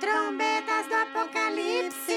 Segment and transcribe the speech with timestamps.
[0.00, 2.12] Trombetas do Apocalipse!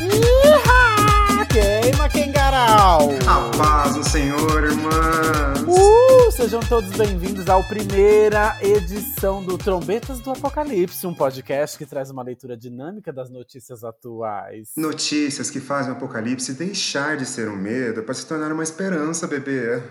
[0.00, 1.44] Iha!
[1.46, 3.10] Queima, Kengarau!
[3.26, 5.62] A paz do Senhor, irmãs!
[5.66, 12.10] Uh, sejam todos bem-vindos à primeira edição do Trombetas do Apocalipse, um podcast que traz
[12.10, 14.70] uma leitura dinâmica das notícias atuais.
[14.76, 19.26] Notícias que fazem o Apocalipse deixar de ser um medo para se tornar uma esperança,
[19.26, 19.82] bebê.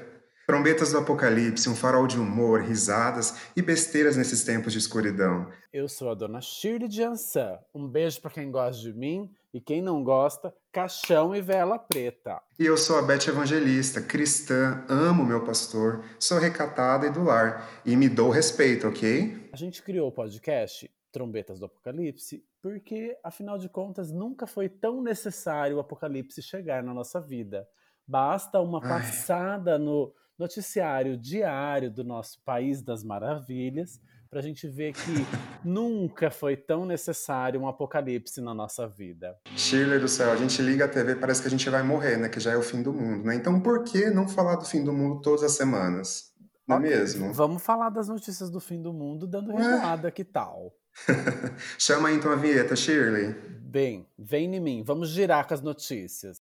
[0.47, 5.51] Trombetas do Apocalipse, um farol de humor, risadas e besteiras nesses tempos de escuridão.
[5.73, 7.59] Eu sou a dona Shirley Jansan.
[7.75, 12.41] Um beijo para quem gosta de mim e quem não gosta, caixão e vela preta.
[12.57, 17.69] E eu sou a Beth Evangelista, cristã, amo meu pastor, sou recatada e do lar
[17.85, 19.49] e me dou respeito, ok?
[19.51, 25.03] A gente criou o podcast Trombetas do Apocalipse porque, afinal de contas, nunca foi tão
[25.03, 27.67] necessário o apocalipse chegar na nossa vida.
[28.07, 28.87] Basta uma Ai.
[28.87, 33.99] passada no noticiário diário do nosso País das Maravilhas
[34.29, 35.25] para a gente ver que
[35.63, 39.37] nunca foi tão necessário um apocalipse na nossa vida.
[39.55, 42.29] Shirley do céu, a gente liga a TV, parece que a gente vai morrer, né?
[42.29, 43.35] Que já é o fim do mundo, né?
[43.35, 46.33] Então por que não falar do fim do mundo todas as semanas?
[46.67, 47.33] Não é Ok, mesmo?
[47.33, 50.73] Vamos falar das notícias do fim do mundo dando risada, que tal?
[51.79, 53.33] Chama aí então a vinheta, Shirley.
[53.61, 56.41] Bem, vem em mim, vamos girar com as notícias.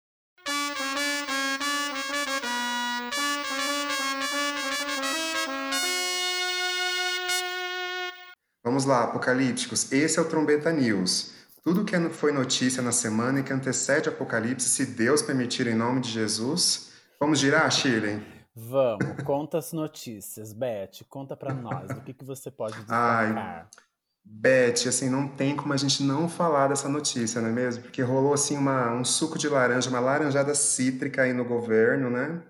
[8.68, 9.90] Vamos lá, apocalípticos.
[9.90, 11.32] Esse é o Trombeta News.
[11.64, 15.74] Tudo que foi notícia na semana e que antecede o Apocalipse, se Deus permitir, em
[15.74, 16.92] nome de Jesus.
[17.18, 18.22] Vamos girar, Shirley?
[18.54, 20.52] Vamos, conta as notícias.
[20.52, 23.28] Beth, conta pra nós o que, que você pode Ai.
[23.28, 23.70] destacar.
[24.22, 27.84] Beth, assim, não tem como a gente não falar dessa notícia, não é mesmo?
[27.84, 32.42] Porque rolou, assim, uma, um suco de laranja, uma laranjada cítrica aí no governo, né?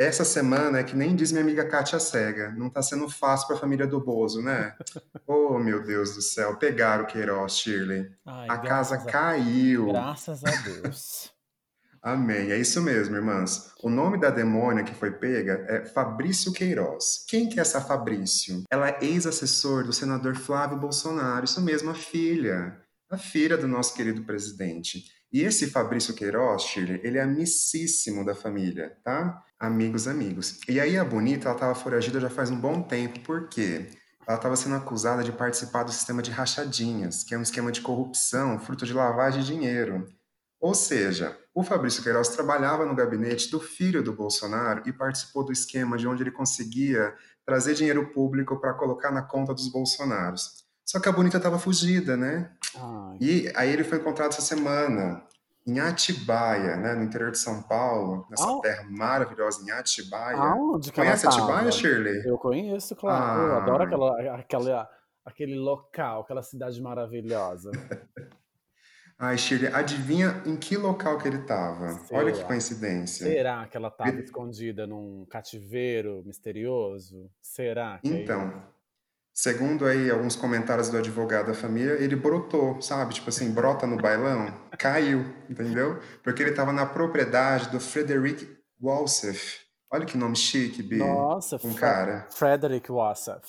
[0.00, 3.56] Essa semana é que nem diz minha amiga Kátia Cega, não tá sendo fácil pra
[3.58, 4.74] família do Bozo, né?
[5.26, 8.10] Oh, meu Deus do céu, pegaram o Queiroz, Shirley.
[8.26, 9.88] Ai, A casa a- caiu.
[9.88, 11.30] Graças a Deus.
[12.02, 12.50] Amém.
[12.50, 13.72] É isso mesmo, irmãs.
[13.82, 17.24] O nome da demônia que foi pega é Fabrício Queiroz.
[17.28, 18.64] Quem que é essa Fabrício?
[18.70, 21.44] Ela é ex-assessor do senador Flávio Bolsonaro.
[21.44, 22.80] Isso mesmo, a filha.
[23.10, 25.04] A filha do nosso querido presidente.
[25.32, 29.42] E esse Fabrício Queiroz, Shirley, ele é amicíssimo da família, tá?
[29.60, 30.58] Amigos, amigos.
[30.66, 33.20] E aí a Bonita, ela estava foragida já faz um bom tempo.
[33.20, 33.90] Por quê?
[34.26, 37.82] Ela estava sendo acusada de participar do sistema de rachadinhas, que é um esquema de
[37.82, 40.06] corrupção, fruto de lavagem de dinheiro.
[40.58, 45.52] Ou seja, o Fabrício Queiroz trabalhava no gabinete do filho do Bolsonaro e participou do
[45.52, 50.64] esquema de onde ele conseguia trazer dinheiro público para colocar na conta dos Bolsonaros.
[50.86, 52.50] Só que a Bonita estava fugida, né?
[52.74, 55.22] Ai, E aí ele foi encontrado essa semana
[55.70, 60.36] em Atibaia, né, no interior de São Paulo, nessa terra maravilhosa em Atibaia.
[60.36, 61.36] aonde que Conhece tava?
[61.36, 62.22] Atibaia, Shirley?
[62.26, 63.42] Eu conheço, claro.
[63.42, 63.56] Eu Ah.
[63.62, 64.90] adoro aquela, aquela,
[65.24, 67.70] aquele local, aquela cidade maravilhosa.
[69.22, 72.00] Ai, Shirley, adivinha em que local que ele estava?
[72.10, 73.26] Olha que coincidência.
[73.26, 77.30] Será que ela estava Ele- escondida num cativeiro misterioso?
[77.42, 78.62] Será que é Então,
[79.42, 83.14] segundo aí alguns comentários do advogado da família, ele brotou, sabe?
[83.14, 85.98] Tipo assim, brota no bailão, caiu, entendeu?
[86.22, 88.46] Porque ele estava na propriedade do Frederick
[88.78, 89.60] Walsef.
[89.90, 90.98] Olha que nome chique, Bi.
[90.98, 92.26] Nossa, Um Fre- cara.
[92.30, 93.40] Frederick Wassef.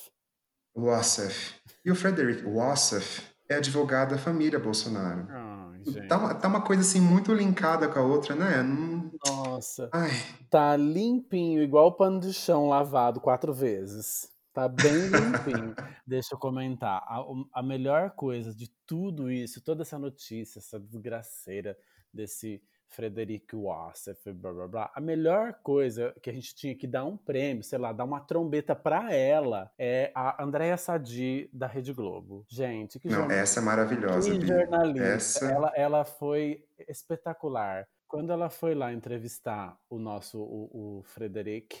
[0.74, 1.54] Wassef.
[1.84, 5.26] E o Frederick Wassef é advogado da família Bolsonaro.
[5.30, 6.06] Ai.
[6.08, 8.62] Tá uma, tá uma coisa assim muito linkada com a outra, né?
[8.62, 9.90] Não- Nossa.
[9.92, 10.10] Ai,
[10.48, 14.31] Tá limpinho, igual pano de chão lavado quatro vezes.
[14.52, 15.74] Tá bem limpinho.
[16.06, 17.02] Deixa eu comentar.
[17.06, 17.24] A,
[17.54, 21.76] a melhor coisa de tudo isso, toda essa notícia, essa desgraceira
[22.12, 27.06] desse Frederic Wassef, blá blá blá, a melhor coisa que a gente tinha que dar
[27.06, 31.94] um prêmio, sei lá, dar uma trombeta pra ela, é a Andréia Sadi, da Rede
[31.94, 32.44] Globo.
[32.50, 35.02] Gente, que não, jornal- essa é maravilhosa, que jornalista.
[35.08, 37.88] Essa- Ela, ela foi espetacular.
[38.06, 41.80] Quando ela foi lá entrevistar o nosso, o, o Frederic,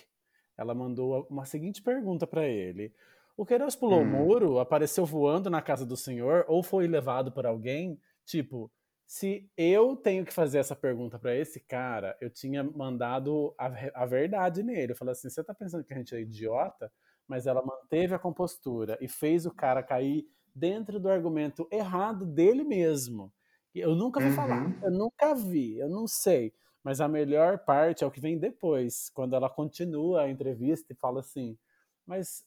[0.56, 2.94] ela mandou uma seguinte pergunta para ele.
[3.36, 4.10] O Queiroz pulou o Hum.
[4.10, 7.98] muro, apareceu voando na casa do senhor ou foi levado por alguém?
[8.24, 8.70] Tipo,
[9.06, 13.66] se eu tenho que fazer essa pergunta para esse cara, eu tinha mandado a,
[14.02, 14.92] a verdade nele.
[14.92, 16.92] Eu falei assim: você tá pensando que a gente é idiota?
[17.26, 22.64] Mas ela manteve a compostura e fez o cara cair dentro do argumento errado dele
[22.64, 23.32] mesmo.
[23.74, 24.74] Eu nunca falar, Uhum.
[24.82, 26.52] eu nunca vi, eu não sei.
[26.82, 30.96] Mas a melhor parte é o que vem depois, quando ela continua a entrevista e
[30.96, 31.56] fala assim:
[32.04, 32.44] Mas,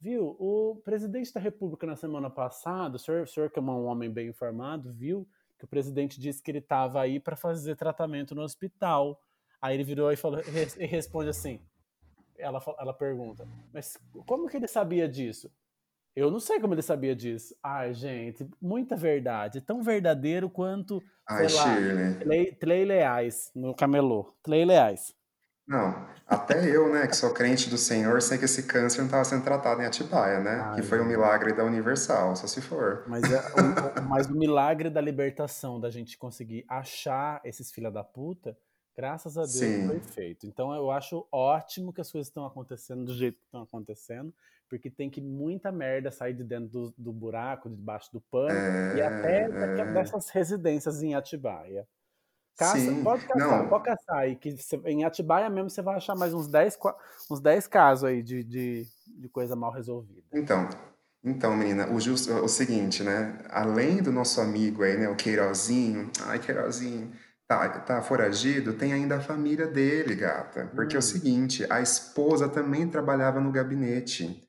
[0.00, 3.86] viu, o presidente da República na semana passada, o senhor, o senhor que é um
[3.86, 5.28] homem bem informado, viu
[5.58, 9.20] que o presidente disse que ele estava aí para fazer tratamento no hospital.
[9.60, 10.40] Aí ele virou e, falou,
[10.78, 11.60] e responde assim:
[12.38, 15.50] ela, ela pergunta, mas como que ele sabia disso?
[16.14, 17.56] Eu não sei como ele sabia disso.
[17.62, 19.60] Ai, gente, muita verdade.
[19.60, 21.76] Tão verdadeiro quanto, Ai, sei lá,
[22.60, 24.32] Tlei Leais no camelô.
[24.42, 25.14] Tlei Leais.
[25.66, 29.24] Não, até eu, né, que sou crente do Senhor, sei que esse câncer não estava
[29.24, 30.60] sendo tratado em Atibaia, né?
[30.62, 33.02] Ai, que foi um milagre da Universal, só se for.
[33.08, 37.90] Mas, é, o, o- mas o milagre da libertação, da gente conseguir achar esses filha
[37.90, 38.54] da puta,
[38.94, 39.86] graças a Deus Sim.
[39.86, 40.46] foi feito.
[40.46, 44.34] Então eu acho ótimo que as coisas estão acontecendo do jeito que estão acontecendo,
[44.68, 48.60] porque tem que muita merda sair de dentro do, do buraco, debaixo do pano,
[48.92, 49.84] e até É, é.
[49.92, 51.86] dessas residências em Atibaia.
[52.56, 53.68] Caça, Sim, pode caçar, não.
[53.68, 56.96] pode caçar aí, que você- em Atibaia mesmo você vai achar mais uns 10, qua-
[57.30, 60.22] uns 10 casos aí de, de, de coisa mal resolvida.
[60.32, 60.68] Então,
[61.24, 63.38] então, menina, o, o seguinte, né?
[63.50, 67.12] Além do nosso amigo aí, né, o Queirozinho, ai, Queirozinho,
[67.48, 70.70] tá, tá foragido, tem ainda a família dele, gata.
[70.74, 71.00] Porque é Hum.
[71.00, 74.42] o seguinte, a esposa também trabalhava no gabinete.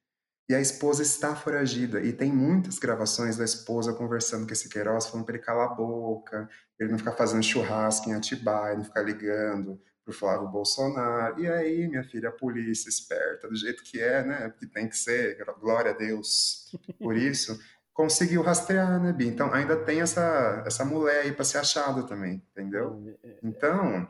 [0.48, 2.02] E a esposa está foragida.
[2.02, 5.74] E tem muitas gravações da esposa conversando com esse Queiroz, falando para ele calar a
[5.74, 6.48] boca,
[6.80, 11.40] ele não ficar fazendo churrasco em Atibaia, não ficar ligando pro Flávio Bolsonaro.
[11.40, 14.54] E aí, minha filha, a polícia esperta, do jeito que é, né?
[14.60, 16.72] Que tem que ser, glória a Deus.
[17.00, 17.60] Por isso,
[17.92, 19.26] conseguiu rastrear, né, Bi?
[19.28, 23.18] Então, ainda tem essa, essa mulher aí para ser achada também, entendeu?
[23.42, 24.08] Então,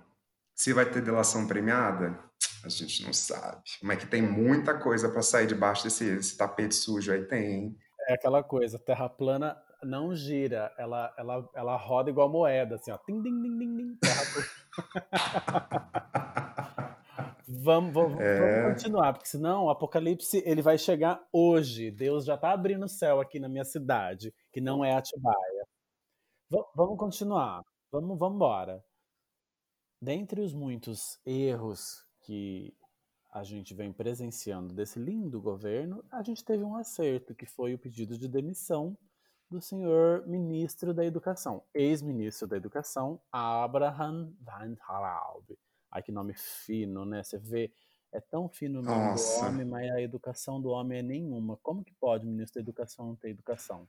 [0.54, 2.18] se vai ter delação premiada,
[2.66, 3.62] a gente não sabe.
[3.82, 7.78] Mas que tem muita coisa para sair debaixo desse, desse tapete sujo aí, tem.
[8.08, 12.98] É aquela coisa, terra plana não gira, ela, ela, ela roda igual moeda, assim, ó.
[13.00, 14.48] Tim, tim, tim, terra plana.
[17.48, 18.62] vamos, vamos, É.
[18.62, 21.92] vamos continuar, porque senão o apocalipse ele vai chegar hoje.
[21.92, 25.66] Deus já tá abrindo o céu aqui na minha cidade, que não é Atibaia.
[26.50, 27.62] Va- vamos continuar.
[27.92, 28.84] Vamos, vamos embora.
[30.02, 32.74] Dentre os muitos erros que
[33.32, 37.78] a gente vem presenciando desse lindo governo, a gente teve um acerto, que foi o
[37.78, 38.98] pedido de demissão
[39.50, 45.46] do senhor ministro da Educação, ex-ministro da Educação, Abraham Van Halaub.
[45.92, 47.24] Ai, que nome fino, né?
[47.24, 47.72] Você vê,
[48.12, 49.42] é tão fino o nome Nossa.
[49.42, 51.58] do homem, mas a educação do homem é nenhuma.
[51.62, 53.88] Como que pode o ministro da Educação não ter educação?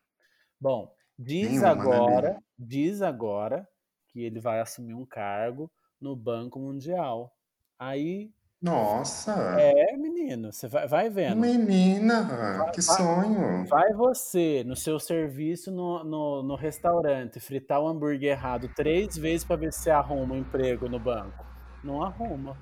[0.60, 2.66] Bom, diz Nenhuma, né, agora, Bi?
[2.66, 3.68] diz agora
[4.08, 7.35] que ele vai assumir um cargo no Banco Mundial.
[7.78, 8.30] Aí,
[8.60, 9.32] Nossa!
[9.60, 11.38] é, menino, você vai, vai vendo.
[11.40, 12.24] Menina,
[12.72, 13.66] que vai- sonho!
[13.66, 19.44] Vai você, no seu serviço no, no, no restaurante, fritar o hambúrguer errado três vezes
[19.44, 21.44] para ver se você arruma um emprego no banco.
[21.84, 22.56] Não arruma.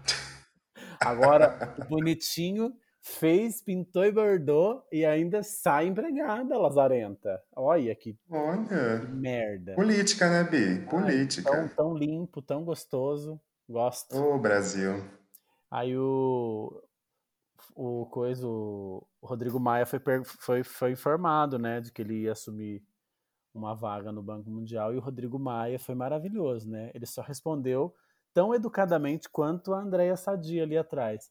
[1.01, 7.41] Agora, o bonitinho fez, pintou e bordou e ainda sai empregada, Lazarenta.
[7.55, 9.75] Olha que Olha, merda.
[9.75, 10.81] política, né, Bi?
[10.87, 11.73] Tão, Política.
[11.77, 13.41] tão limpo, tão gostoso.
[13.69, 14.17] Gosto.
[14.17, 15.03] Ô, Brasil.
[15.71, 16.83] Aí o,
[17.75, 22.83] o coisa, o Rodrigo Maia foi, foi, foi informado, né, de que ele ia assumir
[23.55, 26.91] uma vaga no Banco Mundial e o Rodrigo Maia foi maravilhoso, né?
[26.93, 27.95] Ele só respondeu
[28.33, 31.31] tão educadamente quanto a Andréia Sadia ali atrás.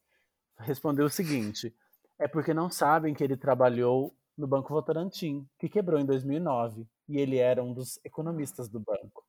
[0.58, 1.76] Respondeu o seguinte:
[2.18, 7.18] é porque não sabem que ele trabalhou no Banco Votorantim, que quebrou em 2009, e
[7.18, 9.23] ele era um dos economistas do banco.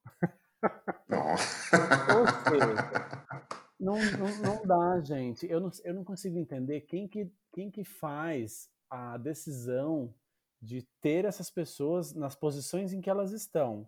[1.22, 2.74] Ou seja,
[3.80, 5.46] não, não, não dá, gente.
[5.50, 10.14] Eu não, eu não consigo entender quem que, quem que faz a decisão
[10.60, 13.86] de ter essas pessoas nas posições em que elas estão.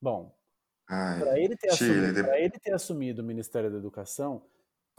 [0.00, 0.34] Bom,
[1.20, 4.42] para ele, ter assumido, de- ele ter assumido o Ministério da Educação,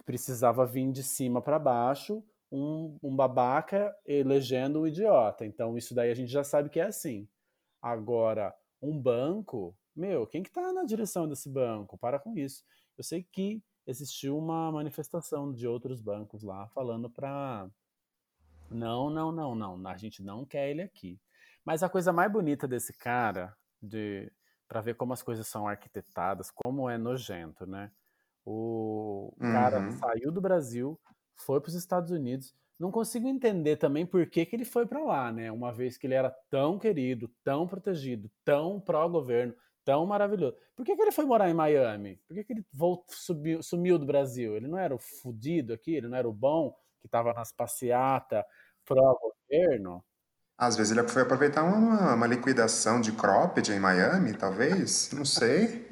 [0.05, 5.45] precisava vir de cima para baixo um, um babaca elegendo um idiota.
[5.45, 7.27] Então, isso daí a gente já sabe que é assim.
[7.81, 11.97] Agora, um banco, meu, quem que tá na direção desse banco?
[11.97, 12.63] Para com isso.
[12.97, 17.69] Eu sei que existiu uma manifestação de outros bancos lá falando para
[18.69, 21.19] não, não, não, não, a gente não quer ele aqui.
[21.63, 24.31] Mas a coisa mais bonita desse cara, de
[24.67, 27.91] para ver como as coisas são arquitetadas, como é nojento, né?
[28.45, 29.89] O cara Uhum.
[29.89, 30.99] saiu do Brasil,
[31.35, 32.55] foi para os Estados Unidos.
[32.79, 35.51] Não consigo entender também por que, que ele foi para lá, né?
[35.51, 39.55] Uma vez que ele era tão querido, tão protegido, tão pró-governo,
[39.85, 40.57] tão maravilhoso.
[40.75, 42.19] Por que, que ele foi morar em Miami?
[42.27, 44.55] Por que, que ele volt- subiu- sumiu do Brasil?
[44.57, 45.95] Ele não era o fudido aqui?
[45.95, 48.43] Ele não era o bom que estava nas passeatas
[48.83, 50.03] pró-governo?
[50.57, 55.85] Às vezes ele foi aproveitar uma, uma liquidação de cropped em Miami, talvez, não sei.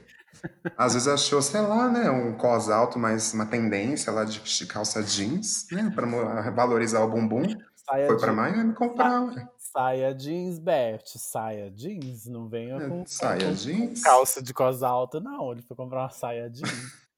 [0.77, 5.03] Às vezes achou, sei lá, né, um cos alto, mas uma tendência lá de calça
[5.03, 7.43] jeans, né, para valorizar o bumbum.
[7.85, 9.47] Saia Foi para jeans, Miami comprar, ué.
[9.57, 14.01] saia jeans, Beth, saia jeans, não venha com, com- Saia com jeans.
[14.01, 15.51] calça de cos alta, não.
[15.51, 16.69] Ele foi comprar uma saia jeans.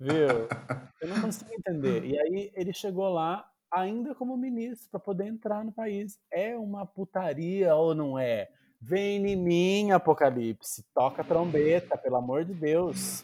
[0.00, 0.48] Viu?
[1.02, 2.04] Eu não consigo entender.
[2.04, 6.18] E aí ele chegou lá ainda como ministro, para poder entrar no país.
[6.32, 8.48] É uma putaria ou não é?
[8.80, 10.84] Vem em mim, Apocalipse.
[10.94, 13.22] Toca a trombeta, pelo amor de Deus.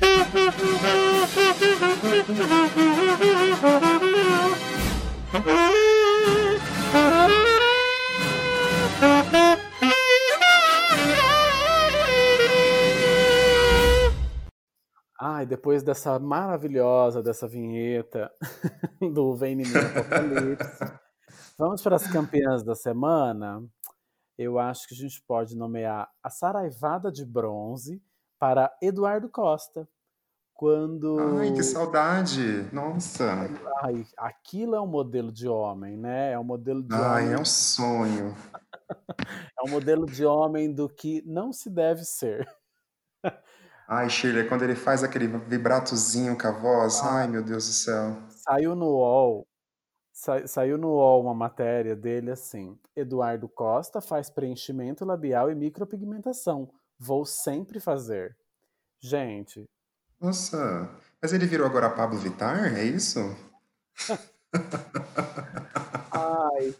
[15.20, 18.28] Ai, depois dessa maravilhosa, dessa vinheta
[19.14, 20.98] do Vem em mim, Apocalipse,
[21.56, 23.64] vamos para as campeãs da semana.
[24.36, 28.02] Eu acho que a gente pode nomear a Saraivada de Bronze
[28.36, 29.88] para Eduardo Costa.
[30.60, 31.16] Quando.
[31.38, 32.68] Ai, que saudade!
[32.70, 33.48] Nossa!
[33.82, 36.32] Ai, aquilo é um modelo de homem, né?
[36.32, 37.34] É um modelo de Ai, homem.
[37.34, 38.34] é um sonho.
[39.58, 42.46] É um modelo de homem do que não se deve ser.
[43.88, 48.16] Ai, Shirley, quando ele faz aquele vibratozinho com a voz, ai meu Deus do céu.
[48.28, 49.46] Saiu no UOL,
[50.12, 56.68] sa- saiu no UOL uma matéria dele assim: Eduardo Costa faz preenchimento labial e micropigmentação.
[56.98, 58.36] Vou sempre fazer.
[59.00, 59.64] Gente,
[60.20, 60.90] Nossa,
[61.22, 63.20] mas ele virou agora Pablo Vittar, é isso?
[66.12, 66.74] ai,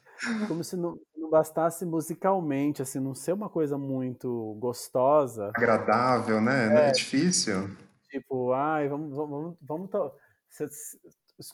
[0.46, 5.48] como se não, não bastasse musicalmente, assim, não ser uma coisa muito gostosa.
[5.56, 6.68] Agradável, né?
[6.68, 7.70] Não é difícil.
[8.10, 10.12] Tipo, ai, vamos, vamos, vamos, to-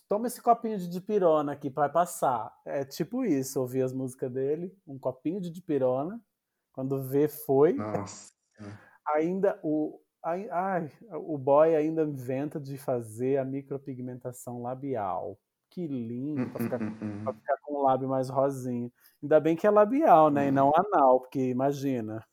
[0.08, 2.52] toma esse copinho de dipirona aqui para passar.
[2.64, 6.20] É tipo isso, ouvir as músicas dele, um copinho de dipirona,
[6.72, 7.74] quando vê foi.
[7.74, 8.34] Nossa.
[9.14, 15.38] Ainda o ai, ai, o boy ainda inventa de fazer a micropigmentação labial.
[15.70, 17.34] Que lindo, para ficar, pra hum.
[17.34, 18.90] ficar com o lábio mais rosinho.
[19.22, 20.48] Ainda bem que é labial, né?
[20.48, 22.24] E não anal, porque imagina.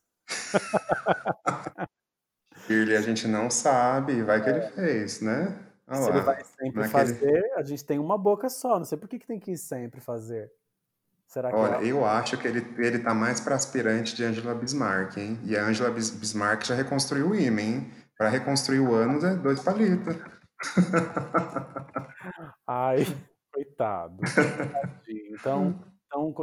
[2.65, 5.59] Shirley, a gente não sabe, vai que ele fez, né?
[5.87, 6.23] Olha Se ele lá.
[6.23, 8.77] vai sempre é ele- fazer, a gente tem uma boca só.
[8.77, 10.51] Não sei por que, que tem que ir sempre fazer.
[11.33, 14.53] Será que Olha, ela- eu acho que ele, ele tá mais para aspirante de Angela
[14.53, 15.39] Bismarck, hein?
[15.43, 17.91] E a Angela Bis- Bismarck já reconstruiu o ímã, hein?
[18.15, 20.15] Para reconstruir o ânus é dois palitos.
[22.67, 22.99] Ai,
[23.51, 24.21] coitado.
[24.23, 25.39] Tadinho.
[25.41, 25.83] Tão,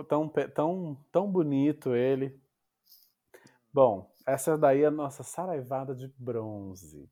[0.08, 2.36] tão, tão, tão bonito ele.
[3.72, 7.08] Bom, essa daí é a nossa saraivada de bronze.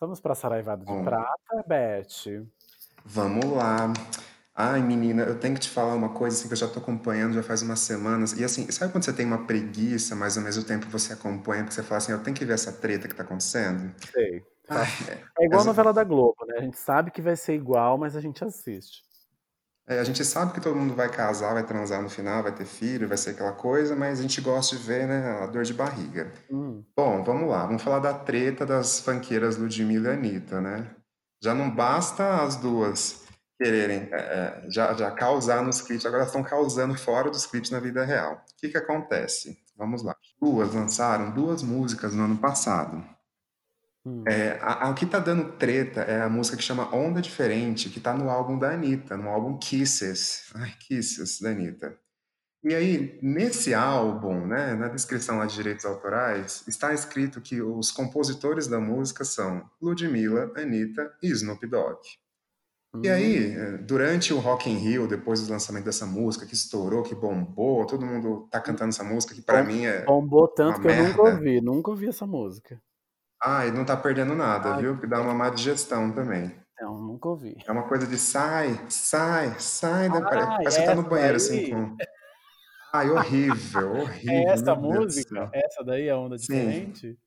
[0.00, 1.04] Vamos para a saraivada de Bom.
[1.04, 2.46] prata, Beth?
[3.04, 3.92] Vamos lá.
[4.60, 7.32] Ai, menina, eu tenho que te falar uma coisa assim, que eu já tô acompanhando
[7.32, 8.32] já faz umas semanas.
[8.32, 11.76] E assim, sabe quando você tem uma preguiça, mas ao mesmo tempo você acompanha, porque
[11.76, 13.94] você fala assim, eu tenho que ver essa treta que tá acontecendo?
[14.12, 14.42] Sei.
[14.68, 14.86] Ai,
[15.38, 16.56] É igual a novela da Globo, né?
[16.58, 19.04] A gente sabe que vai ser igual, mas a gente assiste.
[19.86, 22.64] É, a gente sabe que todo mundo vai casar, vai transar no final, vai ter
[22.64, 25.72] filho, vai ser aquela coisa, mas a gente gosta de ver, né, a dor de
[25.72, 26.32] barriga.
[26.50, 30.90] Hum, Bom, vamos lá, vamos falar da treta das funkeiras Ludmilla e Anitta, né?
[31.40, 33.27] Já não basta as duas
[33.58, 37.80] quererem é, é, já, já causar nos clipes, agora estão causando fora dos clipes na
[37.80, 38.44] vida real.
[38.52, 39.58] O que que acontece?
[39.76, 40.16] Vamos lá.
[40.40, 43.04] Duas lançaram duas músicas no ano passado.
[44.04, 44.24] hum.
[44.26, 47.90] É, a, a- o que tá dando treta é a música que chama Onda Diferente,
[47.90, 50.50] que tá no álbum da Anitta, no álbum Kisses.
[50.54, 51.96] Ai, Kisses, da Anitta.
[52.64, 57.90] E aí, nesse álbum, né, na descrição lá de direitos autorais, está escrito que os
[57.92, 62.00] compositores da música são Ludmilla, Anitta e Snoop Dogg.
[63.04, 63.54] E aí, Hum.
[63.54, 67.86] eh, durante o Rock in Rio, depois do lançamento dessa música, que estourou, que bombou,
[67.86, 70.04] todo mundo tá cantando essa música, que pra Bom- mim é...
[70.06, 72.80] Bombou tanto que eu nunca ouvi, nunca ouvi essa música.
[73.42, 74.94] Ai, não tá perdendo nada, Ai, viu?
[74.94, 76.56] Porque dá uma má digestão também.
[76.80, 77.56] Não, nunca ouvi.
[77.66, 80.18] É uma coisa de sai, sai, sai da.
[80.20, 81.36] Ah, Parece que tá no essa banheiro daí?
[81.36, 81.96] assim com.
[82.94, 84.52] Ai, horrível, É horrível.
[84.52, 85.50] essa Deus do música?
[85.52, 86.46] Essa daí é a onda Sim.
[86.46, 87.18] diferente?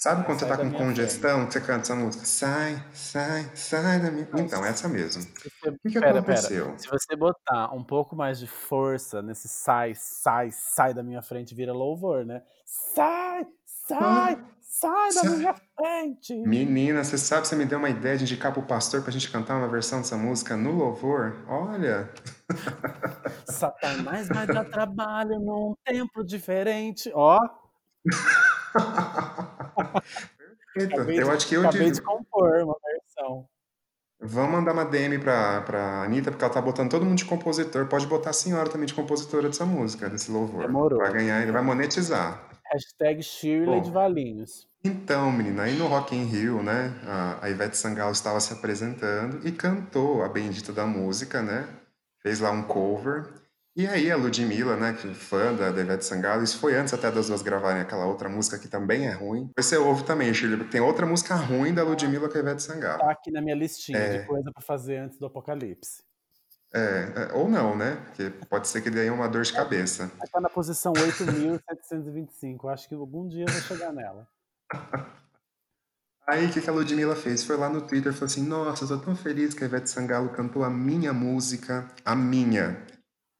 [0.00, 2.24] Sabe quando você tá da com congestão, que você canta essa música?
[2.24, 4.28] Sai, sai, sai da minha.
[4.36, 5.22] Então, essa mesmo.
[5.22, 5.28] Se
[5.60, 6.18] você- O que Pera, pera.
[6.20, 6.72] aconteceu?
[6.78, 11.52] Se você botar um pouco mais de força nesse sai, sai, sai da minha frente,
[11.52, 12.44] vira louvor, né?
[12.64, 15.36] Sai, sai, sai da Sai.
[15.36, 16.32] minha frente.
[16.46, 19.56] Menina, você sabe, você me deu uma ideia de indicar pro pastor pra gente cantar
[19.56, 21.34] uma versão dessa música no louvor?
[21.48, 22.08] Olha,
[23.48, 27.10] Satanás vai dar trabalho num tempo diferente.
[27.12, 27.36] Ó,
[30.74, 31.10] perfeito.
[31.10, 32.02] Eu acho que eu acabei de...
[32.02, 33.48] compor uma versão.
[34.20, 37.86] Vamos mandar uma DM pra, pra Anitta, porque ela tá botando todo mundo de compositor.
[37.86, 40.62] Pode botar a senhora também de compositora dessa música, desse louvor.
[40.66, 40.98] Demorou.
[40.98, 42.48] Vai ganhar, ele vai monetizar.
[42.72, 43.80] Hashtag Shirley Bom.
[43.80, 44.68] de Valinhos.
[44.84, 49.46] Então, menina, aí no Rock in Rio, né, a, a Ivete Sangalo estava se apresentando
[49.46, 51.68] e cantou a Bendita da Música, né,
[52.22, 53.28] fez lá um cover,
[53.78, 56.92] e aí a Ludmilla, né, que é fã da, da Ivete Sangalo, isso foi antes
[56.92, 60.68] até das duas gravarem aquela outra música que também é ruim, você ouve também, Shirley,
[60.68, 62.98] tem outra música ruim da Ludmilla com a Ivete Sangalo.
[62.98, 64.18] Tá aqui na minha listinha É.
[64.18, 66.02] de coisa pra fazer antes do apocalipse.
[66.74, 67.96] É, é, ou não, né?
[68.06, 70.10] Porque pode ser que dê uma dor de cabeça.
[70.22, 72.70] Está na posição 8.725.
[72.70, 74.28] Acho que algum dia eu vou chegar nela.
[76.26, 77.42] Aí o que a Ludmilla fez?
[77.42, 79.88] Foi lá no Twitter e falou assim: Nossa, eu tô tão feliz que a Ivete
[79.88, 82.84] Sangalo cantou a minha música, a minha.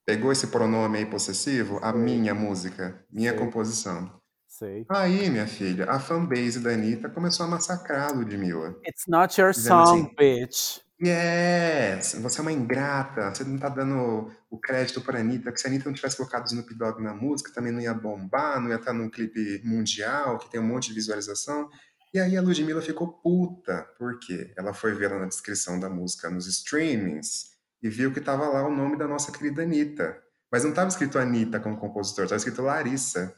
[0.09, 1.79] Pegou esse pronome aí possessivo?
[1.83, 3.39] A minha música, minha Sei.
[3.39, 4.11] composição.
[4.47, 4.83] Sei.
[4.89, 8.75] Aí, minha filha, a fanbase da Anitta começou a massacrar a Ludmilla.
[8.87, 10.79] It's not your Dizendo song, assim, bitch.
[10.99, 15.67] Yes, você é uma ingrata, você não tá dando o crédito pra Anitta, que se
[15.67, 18.77] a Anitta não tivesse colocado Snoop Dogg na música, também não ia bombar, não ia
[18.77, 21.69] estar num clipe mundial, que tem um monte de visualização.
[22.11, 26.31] E aí a Ludmilla ficou puta, porque ela foi ver lá na descrição da música
[26.31, 30.21] nos streamings e viu que tava lá o nome da nossa querida Anitta.
[30.51, 33.35] Mas não tava escrito Anitta como compositor, tava escrito Larissa.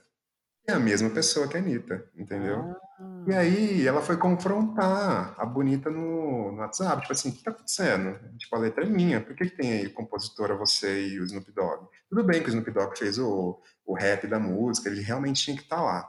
[0.68, 2.60] É a mesma pessoa que a Anitta, entendeu?
[2.60, 7.44] Ah, E aí ela foi confrontar a Bonita no, no WhatsApp, tipo assim, o que
[7.44, 8.20] tá acontecendo?
[8.38, 11.52] Tipo, a letra é minha, por que, que tem aí compositora você e o Snoop
[11.52, 11.88] Dogg?
[12.10, 15.58] Tudo bem que o Snoop Dogg fez o, o rap da música, ele realmente tinha
[15.58, 16.08] que estar lá.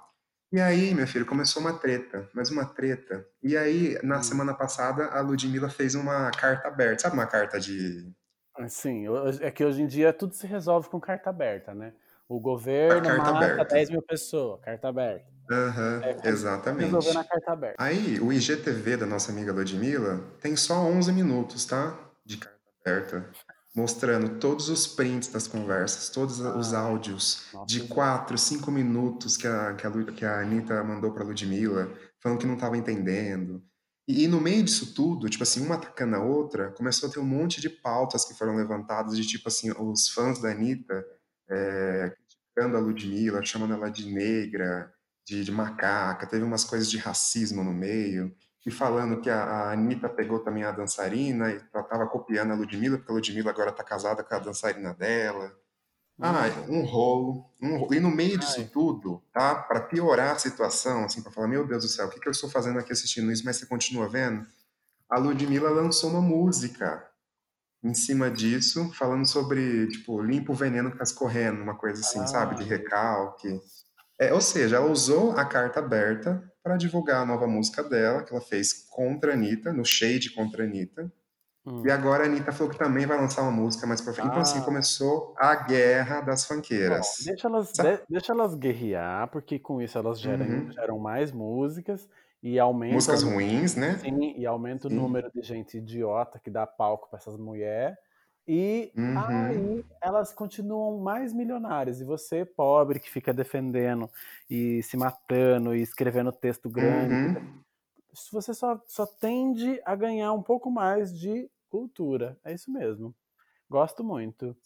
[0.53, 3.27] E aí, meu filho, começou uma treta, mais uma treta.
[3.43, 4.23] E aí, na Hum.
[4.23, 8.13] semana passada, a Ludmilla fez uma carta aberta, sabe uma carta de...
[8.69, 9.05] Sim,
[9.41, 11.93] é que hoje em dia tudo se resolve com carta aberta, né?
[12.29, 13.65] O governo mata aberta.
[13.75, 15.27] 10 mil pessoas, carta aberta.
[15.51, 16.93] Aham, É exatamente.
[17.29, 17.77] carta aberta.
[17.83, 21.99] Aí, o IGTV da nossa amiga Ludmilla tem só 11 minutos, tá?
[22.25, 23.31] De carta aberta.
[23.75, 27.89] Mostrando todos os prints das conversas, todos os Ah, áudios nossa, de gente.
[27.89, 31.91] 4, 5 minutos que a, que a, Lu- que a Anitta mandou pra Ludmilla,
[32.21, 33.63] falando que não tava entendendo.
[34.07, 37.21] E, e no meio disso tudo, tipo assim, uma atacando a outra, começou a ter
[37.21, 41.05] um monte de pautas que foram levantadas de tipo assim, os fãs da Anitta
[41.49, 44.93] é, criticando a Ludmilla, chamando ela de negra,
[45.27, 49.73] de, de macaca, teve umas coisas de racismo no meio, e falando que a, a
[49.73, 53.73] Anitta pegou também a dançarina e ela tava copiando a Ludmilla, porque a Ludmilla agora
[53.73, 55.53] tá casada com a dançarina dela.
[56.21, 57.95] Ah, um rolo, um rolo.
[57.95, 59.55] E no meio disso ai, tudo, tá?
[59.55, 62.33] Para piorar a situação, assim, para falar, meu Deus do céu, o que, que eu
[62.33, 64.47] estou fazendo aqui assistindo isso, mas você continua vendo?
[65.11, 67.07] A Ludmilla lançou uma música
[67.83, 72.25] em cima disso, falando sobre, tipo, limpa o veneno que tá escorrendo, uma coisa assim,
[72.27, 72.55] sabe?
[72.55, 73.61] De ai, recalque.
[74.19, 78.33] É, ou seja, ela usou a carta aberta para divulgar a nova música dela, que
[78.33, 81.13] ela fez contra a Anitta, no Shade contra a Anitta.
[81.65, 81.87] Hum.
[81.87, 84.29] E agora a Anitta falou que também vai lançar uma música mais pra frente.
[84.29, 86.45] Então, assim, Ah, começou a guerra das
[86.77, 87.07] bom, funkeiras.
[87.19, 90.69] deixa elas, de- deixa elas guerrear, porque com isso elas geram, Uhum.
[90.69, 92.09] geram mais músicas
[92.43, 94.05] e aumentam, Músicas ruins, né?
[94.05, 94.91] sim, e aumenta o Sim.
[94.91, 97.97] número de gente idiota que dá palco para essas mulheres.
[98.47, 99.63] E Uhum.
[99.65, 102.01] aí elas continuam mais milionárias.
[102.01, 104.11] E você, pobre, que fica defendendo
[104.51, 107.65] e se matando e escrevendo texto grande, Uhum.
[108.31, 112.39] Você só, só tende a ganhar um pouco mais de cultura.
[112.45, 113.15] É isso mesmo.
[113.71, 114.57] Gosto muito.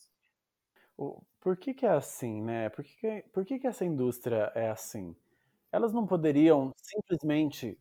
[1.41, 2.69] Por que, que é assim, né?
[2.71, 5.15] Por, que, que, por que, que essa indústria é assim?
[5.73, 7.79] Elas não poderiam simplesmente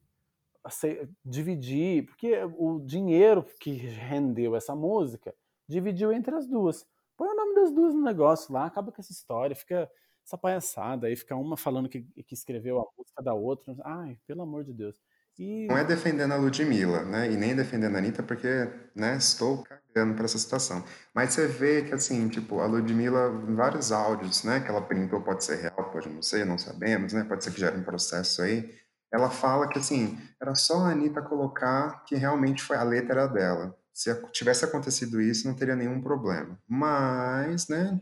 [1.24, 5.34] dividir, porque o dinheiro que rendeu essa música
[5.68, 6.86] dividiu entre as duas.
[7.18, 9.90] Põe o nome das duas no negócio lá, acaba com essa história, fica
[10.26, 13.76] essa palhaçada aí, fica uma falando que, que escreveu a música da outra.
[13.84, 15.00] Ai, pelo amor de Deus.
[15.38, 17.30] E Não é defendendo a Ludmilla, né?
[17.32, 18.48] E nem defendendo a Anitta, porque,
[18.96, 20.84] né, estou cagando pra essa situação.
[21.14, 25.22] Mas você vê que, assim, tipo, a Ludmilla, em vários áudios, né, que ela printou,
[25.22, 27.24] pode ser real, pode não ser, não sabemos, né?
[27.26, 28.74] Pode ser que gere um processo aí.
[29.12, 33.28] Ela fala que, assim, era só a Anitta colocar que realmente foi a letra era
[33.28, 33.78] dela.
[33.94, 36.58] Se tivesse acontecido isso, não teria nenhum problema.
[36.68, 38.00] Mas, né,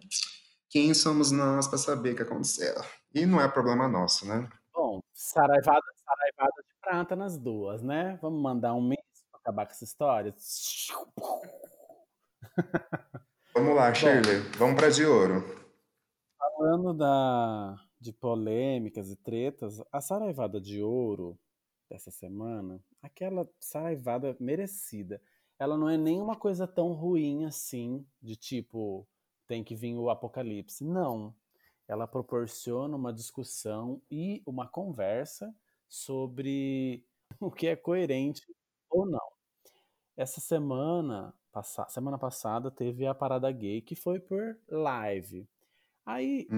[0.69, 2.75] quem somos nós para saber o que aconteceu?
[3.13, 4.49] E não é problema nosso, né?
[4.73, 8.19] Bom, saraivada, saraivada de prata nas duas, né?
[8.21, 10.35] Vamos mandar um mês pra acabar com essa história?
[13.55, 15.43] Vamos lá, Bom, Shirley, vamos para de ouro.
[16.37, 21.39] falando da, de polêmicas e tretas, a saraivada de ouro
[21.89, 25.21] dessa semana, aquela saraivada merecida,
[25.57, 29.07] ela não é nenhuma coisa tão ruim assim, de tipo,
[29.47, 30.83] tem que vir o apocalipse.
[30.83, 31.33] Não.
[31.87, 35.53] Ela proporciona uma discussão e uma conversa
[35.93, 37.05] sobre
[37.39, 38.41] o que é coerente
[38.89, 39.19] ou não.
[40.15, 45.47] Essa semana, passa, semana passada, teve a parada gay que foi por live.
[46.05, 46.53] Aí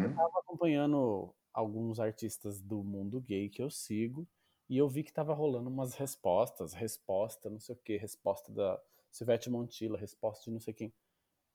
[0.00, 0.14] eu Uhum.
[0.14, 4.28] tava acompanhando alguns artistas do mundo gay que eu sigo
[4.68, 8.80] e eu vi que tava rolando umas respostas, resposta, não sei o que, resposta da
[9.10, 10.94] Silvete Montilla, resposta de não sei quem.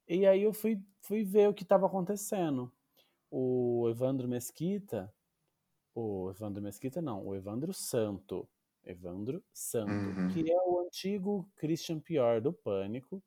[0.08, 2.72] E aí eu fui, fui ver o que tava acontecendo.
[3.32, 5.14] O Evandro Mesquita,
[5.96, 8.48] o Evandro Mesquita não, o Evandro Santo,
[8.84, 10.28] Evandro Santo, Uhum.
[10.28, 13.24] que é o antigo Christian Pior do Pânico,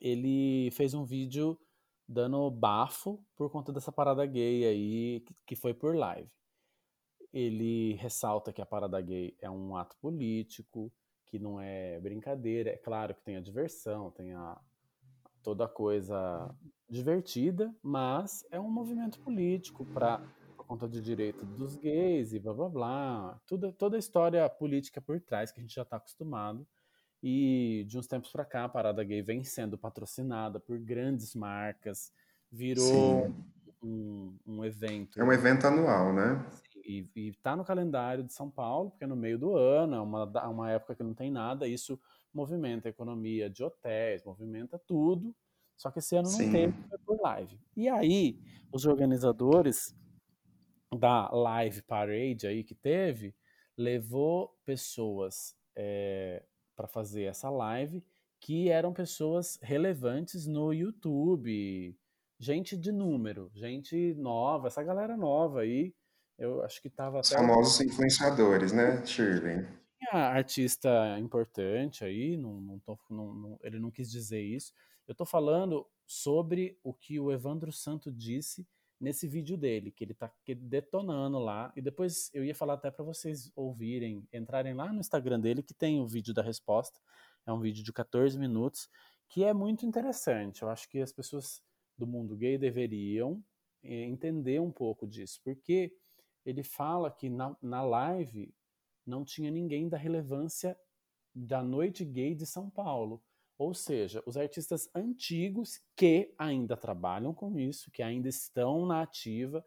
[0.00, 1.58] ele fez um vídeo
[2.06, 6.30] dando bafo por conta dessa parada gay aí, que foi por live.
[7.32, 10.92] Ele ressalta que a parada gay é um ato político,
[11.26, 12.70] que não é brincadeira.
[12.70, 14.60] É claro que tem a diversão, tem a,
[15.42, 16.54] toda a coisa
[16.88, 20.22] divertida, mas é um movimento político para
[20.66, 25.20] conta de direito dos gays e blá blá blá, tudo, toda a história política por
[25.20, 26.66] trás que a gente já está acostumado.
[27.22, 32.12] E de uns tempos para cá, a parada gay vem sendo patrocinada por grandes marcas,
[32.50, 33.32] virou
[33.82, 35.18] um, um, evento.
[35.18, 36.44] É um evento anual, né?
[36.84, 40.00] E, e tá no calendário de São Paulo, porque é no meio do ano, é
[40.00, 41.98] uma, uma época que não tem nada, isso
[42.32, 45.34] movimenta a economia de hotéis, movimenta tudo.
[45.76, 46.44] Só que esse ano Sim.
[46.44, 47.58] não tem, é por live.
[47.76, 48.40] E aí,
[48.72, 49.94] os organizadores
[50.94, 53.34] da Live Parade aí que teve,
[53.76, 56.42] levou pessoas é,
[56.74, 58.04] para fazer essa live
[58.40, 61.98] que eram pessoas relevantes no YouTube,
[62.38, 65.94] gente de número, gente nova, essa galera nova aí,
[66.38, 69.66] eu acho que tava Os famosos influenciadores, né, Shirley?
[69.98, 74.72] Tinha artista importante aí, não, não tô, não, não, ele não quis dizer isso.
[75.08, 78.66] Eu tô falando sobre o que o Evandro Santo disse
[79.00, 81.72] nesse vídeo dele, que ele tá detonando lá.
[81.76, 85.74] E depois eu ia falar até para vocês ouvirem, entrarem lá no Instagram dele, que
[85.74, 86.98] tem o vídeo da resposta.
[87.46, 88.88] É um vídeo de 14 minutos,
[89.28, 90.62] que é muito interessante.
[90.62, 91.62] Eu acho que as pessoas
[91.96, 93.42] do mundo gay deveriam
[93.82, 95.92] eh, entender um pouco disso, porque
[96.44, 98.54] ele fala que na, na live
[99.06, 100.76] não tinha ninguém da relevância
[101.34, 103.22] da noite gay de São Paulo.
[103.58, 109.64] Ou seja, os artistas antigos que ainda trabalham com isso, que ainda estão na ativa,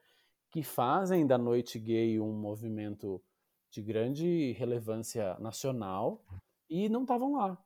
[0.52, 3.22] que fazem da noite gay um movimento
[3.72, 6.24] de grande relevância nacional
[6.70, 7.58] e não estavam lá.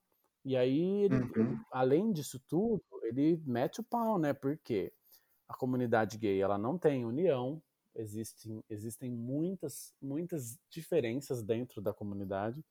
[0.45, 1.59] E aí, ele, uhum.
[1.71, 4.33] além disso tudo, ele mete o pau, né?
[4.33, 4.93] Porque
[5.47, 7.61] a comunidade gay ela não tem união,
[7.95, 12.63] existem, existem muitas, muitas diferenças dentro da comunidade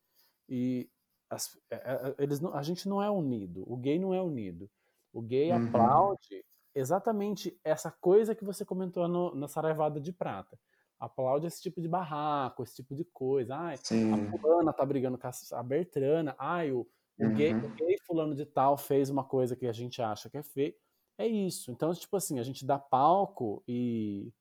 [0.47, 0.89] e
[1.29, 4.69] as, é, é, eles não, a gente não é unido, o gay não é unido.
[5.11, 5.67] O gay uhum.
[5.67, 6.43] aplaude
[6.75, 10.57] exatamente essa coisa que você comentou no, na Saraivada de Prata.
[10.99, 13.55] Aplaude esse tipo de barraco, esse tipo de coisa.
[13.55, 14.11] Ai, Sim.
[14.13, 16.35] a fulana tá brigando com a Bertrana.
[16.39, 16.87] Ai, o,
[17.19, 17.33] o, uhum.
[17.35, 20.43] gay, o gay fulano de tal fez uma coisa que a gente acha que é
[20.43, 20.73] feio.
[21.17, 21.71] É isso.
[21.71, 24.33] Então, tipo assim, a gente dá palco e,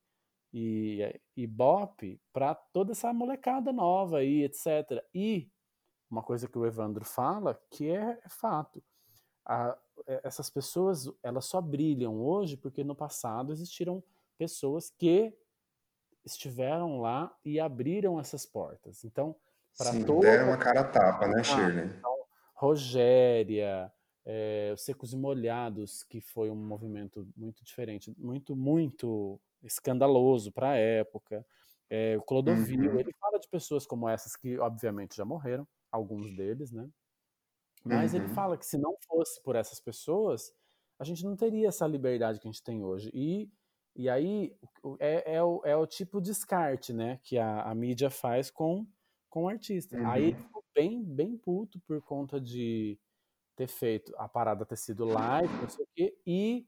[0.53, 5.05] e, e bop pra toda essa molecada nova aí, etc.
[5.15, 5.51] E
[6.13, 8.85] uma coisa que o Evandro fala que é, é fato.
[9.47, 14.05] A, é, essas pessoas elas só brilham hoje porque no passado existiram
[14.37, 15.35] pessoas que
[16.23, 19.05] estiveram lá e abriram essas portas.
[19.05, 19.35] Então,
[19.77, 20.21] para toda...
[20.21, 21.87] deram uma cara tapa, né, ah, Shirley?
[21.87, 23.91] Então, Rogéria,
[24.25, 30.71] é, os Secos e Molhados, que foi um movimento muito diferente, muito, muito escandaloso para
[30.71, 31.45] a época.
[31.89, 33.01] É, o Clodovil, uhum.
[33.01, 36.89] ele fala de pessoas como essas que, obviamente, já morreram, alguns deles, né?
[37.85, 38.21] Mas uhum.
[38.21, 40.53] ele fala que se não fosse por essas pessoas,
[40.99, 43.11] a gente não teria essa liberdade que a gente tem hoje.
[43.13, 43.51] E,
[43.95, 44.57] e aí
[44.99, 47.19] é, é, o, é o tipo de descarte, né?
[47.23, 48.87] Que a, a mídia faz com,
[49.29, 49.97] com o artista.
[49.97, 50.11] Uhum.
[50.11, 52.99] Aí ele ficou bem, bem puto por conta de
[53.55, 56.67] ter feito a parada ter sido live, não sei o quê, e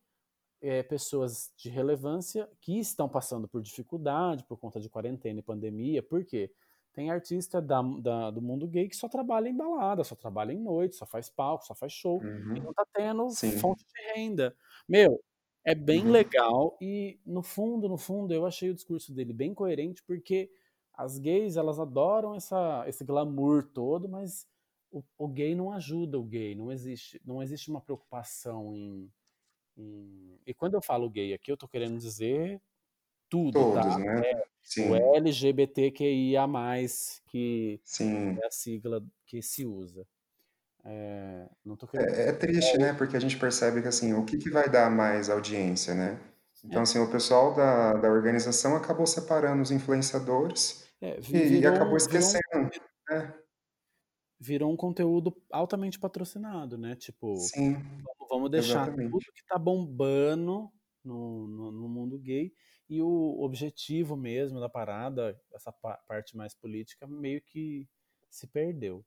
[0.61, 6.03] é, pessoas de relevância que estão passando por dificuldade por conta de quarentena e pandemia.
[6.03, 6.53] Por quê?
[6.95, 10.61] Tem artista da, da, do mundo gay que só trabalha em balada, só trabalha em
[10.61, 12.23] noite, só faz palco, só faz show.
[12.23, 12.57] Uhum.
[12.57, 13.59] E não tá tendo Sim.
[13.59, 14.57] fonte de renda.
[14.89, 15.21] Meu,
[15.65, 16.13] é bem uhum.
[16.13, 20.49] legal e no fundo, no fundo, eu achei o discurso dele bem coerente porque
[20.93, 24.47] as gays, elas adoram essa, esse glamour todo, mas
[24.93, 29.11] o, o gay não ajuda o gay, não existe, não existe uma preocupação em,
[29.77, 30.39] em...
[30.47, 32.63] E quando eu falo gay aqui, eu tô querendo dizer
[33.35, 33.99] tudo, Todos, tá?
[33.99, 34.21] né?
[34.21, 34.91] É, Sim.
[34.91, 36.47] o LGBTQIA+,
[37.27, 38.39] que Sim.
[38.41, 40.07] é a sigla que se usa.
[40.85, 41.49] É,
[41.91, 42.15] querendo...
[42.15, 42.93] é, é triste, né?
[42.93, 46.21] Porque a gente percebe que, assim, o que, que vai dar mais audiência, né?
[46.65, 46.83] Então, é.
[46.83, 52.41] assim, o pessoal da, da organização acabou separando os influenciadores é, virou, e, acabou esquecendo,
[52.53, 53.35] virou um, né?
[54.39, 56.95] Virou um conteúdo altamente patrocinado, né?
[56.95, 57.77] Tipo, Sim,
[58.31, 59.11] vamos deixar exatamente.
[59.11, 60.71] tudo que tá bombando
[61.03, 62.53] no, no, no mundo gay
[62.89, 67.89] e o objetivo mesmo da parada, essa parte mais política, meio que
[68.31, 69.05] se perdeu.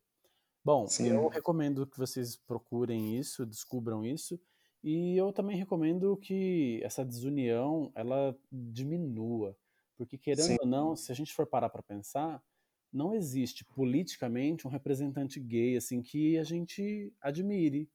[0.64, 1.08] Bom, Sim.
[1.08, 4.40] eu recomendo que vocês procurem isso, descubram isso,
[4.84, 9.58] e eu também recomendo que essa desunião ela diminua,
[9.96, 10.58] porque querendo Sim.
[10.60, 12.44] ou não, se a gente for parar para pensar,
[12.92, 17.90] não existe politicamente um representante gay assim que a gente admire,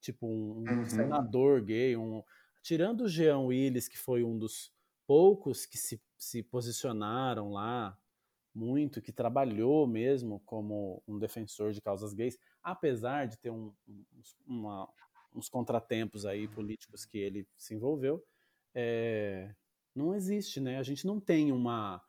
[0.00, 0.88] tipo um, um Uhum.
[0.88, 2.22] senador gay, um
[2.62, 4.72] tirando o Jean Willis, que foi um dos
[5.06, 7.98] poucos que se, se posicionaram lá
[8.54, 13.72] muito, que trabalhou mesmo como um defensor de causas gays, apesar de ter um,
[14.46, 14.88] uma,
[15.34, 18.24] uns contratempos aí políticos que ele se envolveu,
[18.74, 19.54] é,
[19.94, 20.78] não existe, né?
[20.78, 22.02] A gente não tem uma,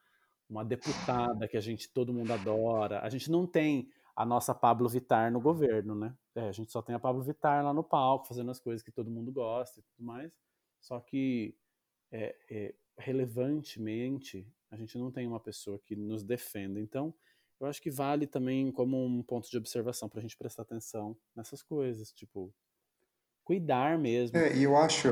[0.49, 4.89] uma deputada que a gente todo mundo adora, a gente não tem a nossa Pablo
[4.89, 6.15] Vittar no governo, né?
[6.33, 8.91] É, a gente só tem a Pablo Vittar lá no palco, fazendo as coisas que
[8.91, 10.31] todo mundo gosta e tudo mais.
[10.79, 11.55] Só que
[12.11, 16.79] é, é, relevantemente a gente não tem uma pessoa que nos defenda.
[16.79, 17.13] Então,
[17.59, 21.17] eu acho que vale também como um ponto de observação para a gente prestar atenção
[21.35, 22.53] nessas coisas, tipo
[23.43, 24.37] cuidar mesmo.
[24.37, 25.07] É, e eu acho,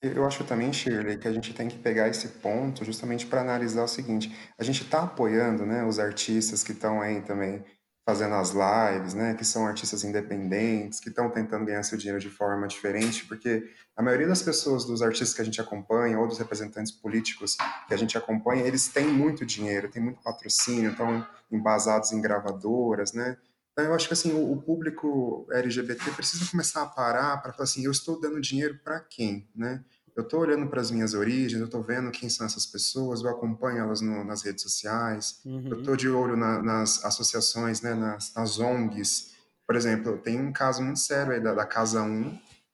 [0.00, 3.84] eu acho também, Shirley, que a gente tem que pegar esse ponto justamente para analisar
[3.84, 7.62] o seguinte: a gente está apoiando, né, os artistas que estão aí também
[8.08, 12.30] fazendo as lives, né, que são artistas independentes, que estão tentando ganhar seu dinheiro de
[12.30, 16.38] forma diferente, porque a maioria das pessoas, dos artistas que a gente acompanha, ou dos
[16.38, 17.54] representantes políticos
[17.86, 23.12] que a gente acompanha, eles têm muito dinheiro, têm muito patrocínio, estão embasados em gravadoras,
[23.12, 23.36] né?
[23.72, 27.64] Então eu acho que assim, o, o público LGBT precisa começar a parar para falar
[27.64, 29.84] assim, eu estou dando dinheiro para quem, né?
[30.18, 33.28] Eu estou olhando para as minhas origens, eu estou vendo quem são essas pessoas, eu
[33.30, 35.68] acompanho elas no, nas redes sociais, Uhum.
[35.70, 39.32] eu estou de olho na, nas associações, né, nas, nas ONGs.
[39.64, 42.30] Por exemplo, tem um caso muito sério aí da, da Casa 1,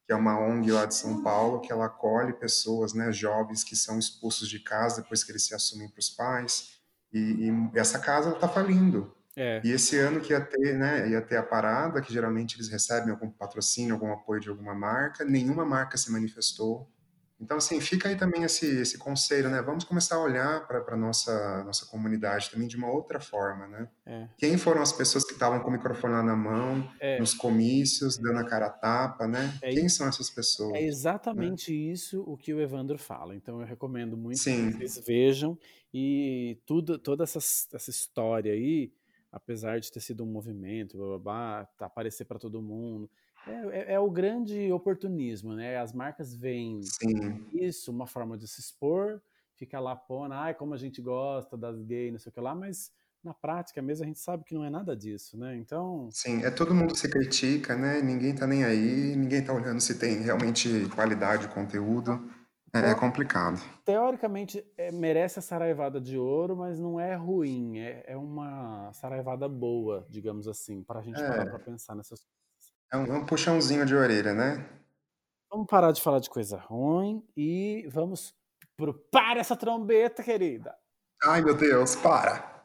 [0.06, 3.76] que é uma ONG lá de São Paulo, que ela acolhe pessoas, né, jovens que
[3.76, 6.78] são expulsos de casa depois que eles se assumem para os pais.
[7.12, 9.14] E, e essa casa está falindo.
[9.36, 12.68] É, E esse ano que ia ter, né, ia ter a parada, que geralmente eles
[12.68, 16.88] recebem algum patrocínio, algum apoio de alguma marca, nenhuma marca se manifestou.
[17.40, 19.60] Então, assim, fica aí também esse, esse conselho, né?
[19.60, 23.88] Vamos começar a olhar para a nossa, nossa comunidade também de uma outra forma, né?
[24.06, 27.18] é, Quem foram as pessoas que estavam com o microfone lá na mão, é.
[27.18, 29.58] nos comícios, dando a cara a tapa, né?
[29.60, 29.96] É Quem isso.
[29.96, 30.74] são essas pessoas?
[30.74, 33.34] É exatamente isso o que o Evandro fala.
[33.34, 34.70] Então eu recomendo muito Sim.
[34.70, 35.58] que vocês vejam
[35.92, 38.92] e tudo, toda essa, essa história aí,
[39.30, 43.10] apesar de ter sido um movimento, blá, blá, blá, tá, aparecer para todo mundo,
[43.46, 45.78] é, é- é o grande oportunismo, né?
[45.78, 49.22] As marcas veem Sim, isso, uma forma de se expor,
[49.54, 52.54] fica lá pondo, ai, como a gente gosta das gays, não sei o que lá,
[52.54, 55.56] mas na prática mesmo a gente sabe que não é nada disso, né?
[55.56, 56.42] Então, sim.
[56.44, 58.00] É todo mundo se critica, né?
[58.00, 62.30] Ninguém tá nem aí, ninguém tá olhando se tem realmente qualidade de conteúdo.
[62.72, 63.60] É, é complicado.
[63.84, 69.48] teoricamente é, merece a saraivada de ouro, mas não é ruim, é, é uma saraivada
[69.48, 71.50] boa, digamos assim, para a gente parar É.
[71.50, 72.43] para pensar nessas coisas.
[72.94, 74.64] É um, é um puxãozinho de orelha, né?
[75.50, 78.32] Vamos parar de falar de coisa ruim e vamos
[78.76, 80.72] pro para essa trombeta, querida.
[81.24, 82.62] Ai, meu Deus, para!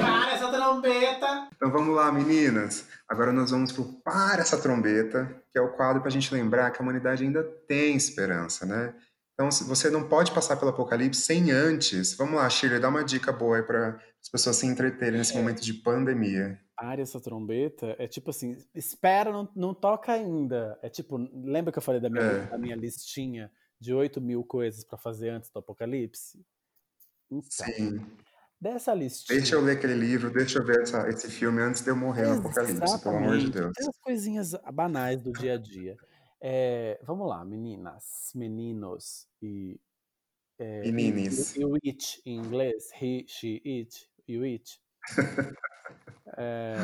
[0.00, 1.50] Para essa trombeta.
[1.54, 2.88] Então vamos lá, meninas.
[3.06, 6.70] Agora nós vamos pro Para essa Trombeta, que é o quadro para a gente lembrar
[6.70, 8.94] que a humanidade ainda tem esperança, né?
[9.34, 12.16] Então você não pode passar pelo apocalipse sem antes.
[12.16, 15.60] Vamos lá, Shirley, dá uma dica boa aí para as pessoas se entreterem nesse momento
[15.60, 16.58] de pandemia.
[16.76, 20.78] Para essa trombeta é tipo assim, espera, não, não toca ainda.
[20.82, 22.46] É tipo, lembra que eu falei da minha, É.
[22.48, 26.44] da minha listinha de 8 mil coisas para fazer antes do apocalipse?
[27.30, 28.06] Então, Sim.
[28.60, 29.38] dessa listinha.
[29.38, 32.26] Deixa eu ler aquele livro, deixa eu ver essa- esse filme antes de eu morrer
[32.26, 33.50] no apocalipse, pelo amor de.
[33.50, 33.70] Deus.
[33.70, 35.96] Aquelas coisinhas banais do dia a dia.
[36.42, 39.80] É, vamos lá, meninas, meninos e.
[40.58, 41.56] É, Meninis.
[41.56, 44.78] E, e o it em inglês, he, she, it, o it.
[46.38, 46.76] É,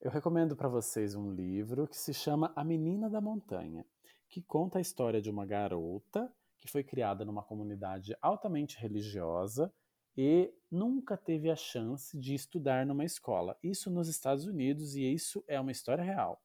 [0.00, 3.84] eu recomendo para vocês um livro que se chama A Menina da Montanha,
[4.28, 9.72] que conta a história de uma garota que foi criada numa comunidade altamente religiosa
[10.16, 13.58] e nunca teve a chance de estudar numa escola.
[13.62, 16.40] Isso nos Estados Unidos e isso é uma história real.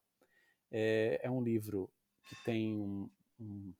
[0.72, 1.88] É, é um livro
[2.24, 3.08] que tem um-
[3.38, 3.72] um-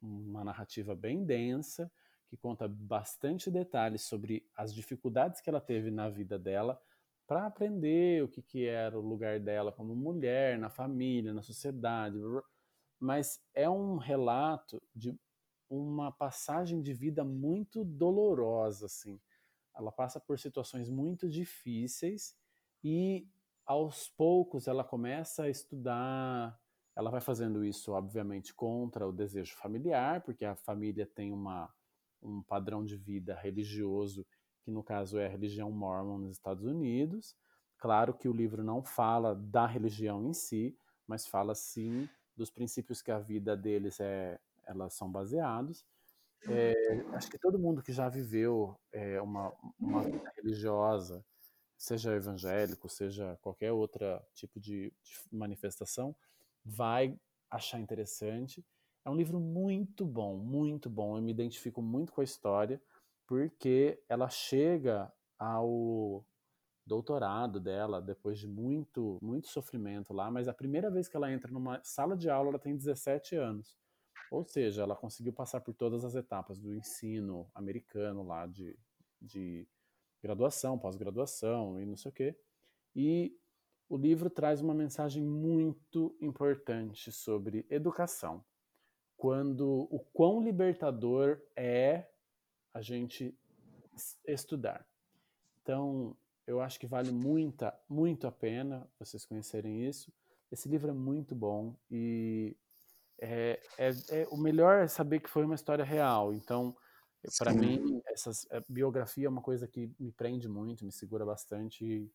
[0.00, 1.90] uma narrativa bem densa,
[2.28, 6.80] que conta bastante detalhes sobre as dificuldades que ela teve na vida dela
[7.26, 12.18] para aprender o que, que era o lugar dela como mulher, na família, na sociedade.
[12.98, 15.18] Mas é um relato de
[15.68, 19.20] uma passagem de vida muito dolorosa, assim.
[19.74, 22.36] Ela passa por situações muito difíceis
[22.82, 23.26] e
[23.66, 26.58] aos poucos ela começa a estudar.
[26.94, 31.72] Ela vai fazendo isso, obviamente, contra o desejo familiar, porque a família tem uma,
[32.22, 34.24] um padrão de vida religioso,
[34.64, 37.36] que no caso é a religião mormon nos Estados Unidos.
[37.78, 43.02] Claro que o livro não fala da religião em si, mas fala sim dos princípios
[43.02, 45.84] que a vida deles é, elas são baseados.
[46.48, 46.74] É,
[47.12, 51.24] acho que todo mundo que já viveu é, uma, uma vida religiosa
[51.76, 56.14] seja evangélico, seja qualquer outro tipo de, de manifestação,
[56.64, 57.18] vai
[57.50, 58.64] achar interessante.
[59.04, 61.16] É um livro muito bom, muito bom.
[61.16, 62.80] Eu me identifico muito com a história,
[63.26, 66.24] porque ela chega ao
[66.86, 71.50] doutorado dela depois de muito, muito sofrimento lá, mas a primeira vez que ela entra
[71.50, 73.76] numa sala de aula, ela tem 17 anos.
[74.30, 78.76] Ou seja, ela conseguiu passar por todas as etapas do ensino americano lá de,
[79.20, 79.66] de
[80.22, 82.36] graduação, pós-graduação e não sei o quê.
[82.94, 83.38] E
[83.88, 88.44] o livro traz uma mensagem muito importante sobre educação.
[89.16, 92.10] Quando o quão libertador é
[92.74, 93.32] a gente
[94.26, 94.84] estudar.
[95.62, 100.12] Então, eu acho que vale muita, muito a pena vocês conhecerem isso.
[100.50, 102.56] Esse livro é muito bom e
[103.18, 106.34] é, é, é o melhor é saber que foi uma história real.
[106.34, 106.76] Então,
[107.38, 108.30] para mim, essa
[108.68, 111.84] biografia é uma coisa que me prende muito, me segura bastante.
[111.84, 112.10] E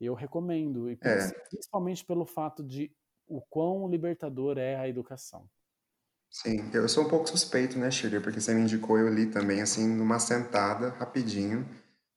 [0.00, 1.32] eu recomendo, e é.
[1.48, 2.90] principalmente pelo fato de
[3.28, 5.48] o quão libertador é a educação.
[6.30, 8.20] Sim, eu sou um pouco suspeito, né, Shirley?
[8.20, 11.68] Porque você me indicou, eu li também, assim, numa sentada, rapidinho.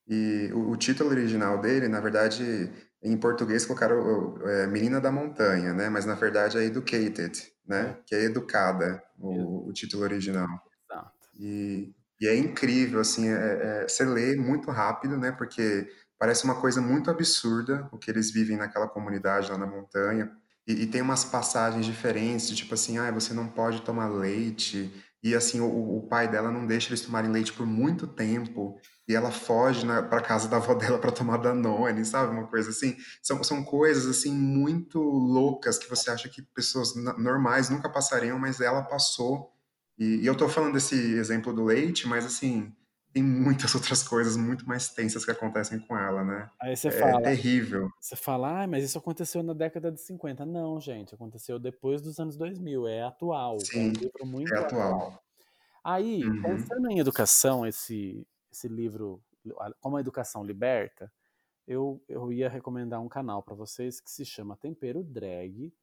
[0.07, 2.71] E o, o título original dele, na verdade,
[3.01, 5.89] em português colocaram é, Menina da Montanha, né?
[5.89, 7.33] Mas na verdade é Educated,
[7.67, 7.97] né?
[7.99, 8.03] É.
[8.05, 10.47] Que é educada, o, o título original.
[10.91, 11.11] Exato.
[11.39, 15.31] E, e é incrível, assim, é, é, você lê muito rápido, né?
[15.31, 20.31] Porque parece uma coisa muito absurda o que eles vivem naquela comunidade lá na montanha.
[20.67, 24.91] E, e tem umas passagens diferentes, tipo assim, ah, você não pode tomar leite.
[25.21, 29.15] E assim, o, o pai dela não deixa eles tomarem leite por muito tempo e
[29.15, 32.33] ela foge para casa da avó dela para tomar Danone, sabe?
[32.33, 32.95] Uma coisa assim.
[33.21, 38.59] São, são coisas assim muito loucas que você acha que pessoas normais nunca passariam, mas
[38.59, 39.51] ela passou.
[39.97, 42.73] E, e eu estou falando desse exemplo do leite, mas assim,
[43.13, 46.49] tem muitas outras coisas muito mais tensas que acontecem com ela, né?
[46.59, 47.89] Aí você é fala, terrível.
[47.99, 50.45] Você fala, ah, mas isso aconteceu na década de 50.
[50.45, 53.59] Não, gente, aconteceu depois dos anos 2000, é atual.
[53.59, 54.95] Sim, é um livro muito é atual.
[54.95, 55.23] atual.
[55.83, 56.41] Aí, uhum.
[56.41, 59.21] pensando em educação, esse, esse livro,
[59.79, 61.11] Como a Educação Liberta,
[61.67, 65.73] eu, eu ia recomendar um canal para vocês que se chama Tempero Drag,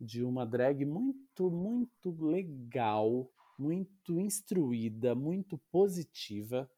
[0.00, 6.70] de uma drag muito, muito legal, muito instruída, muito positiva,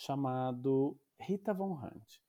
[0.00, 2.20] chamado Rita Von Hunt.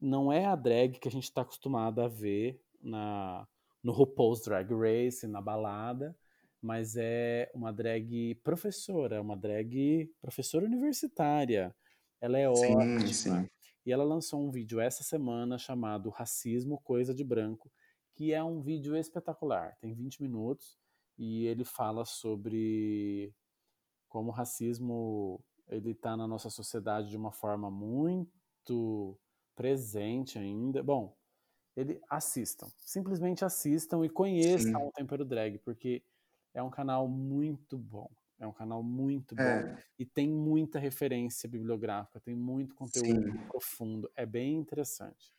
[0.00, 3.48] Não é a drag que a gente está acostumado a ver na,
[3.82, 6.16] no RuPaul's Drag Race, na balada,
[6.62, 11.74] mas é uma drag professora, uma drag professora universitária,
[12.20, 13.12] ela é sim, ótima.
[13.12, 13.50] Sim.
[13.84, 17.72] E ela lançou um vídeo essa semana chamado Racismo, Coisa de Branco,
[18.14, 19.76] que é um vídeo espetacular.
[19.80, 20.78] Tem 20 minutos
[21.18, 23.34] e ele fala sobre
[24.08, 29.18] como o racismo ele está na nossa sociedade de uma forma muito
[29.54, 30.82] presente ainda.
[30.82, 31.16] Bom,
[31.76, 34.86] ele assistam, simplesmente assistam e conheçam Sim.
[34.88, 36.02] o Tempero Drag, porque
[36.52, 38.10] é um canal muito bom.
[38.38, 39.42] É um canal muito bom.
[39.42, 39.84] É.
[39.98, 43.38] E tem muita referência bibliográfica, tem muito conteúdo Sim.
[43.48, 44.10] profundo.
[44.16, 45.30] É bem interessante.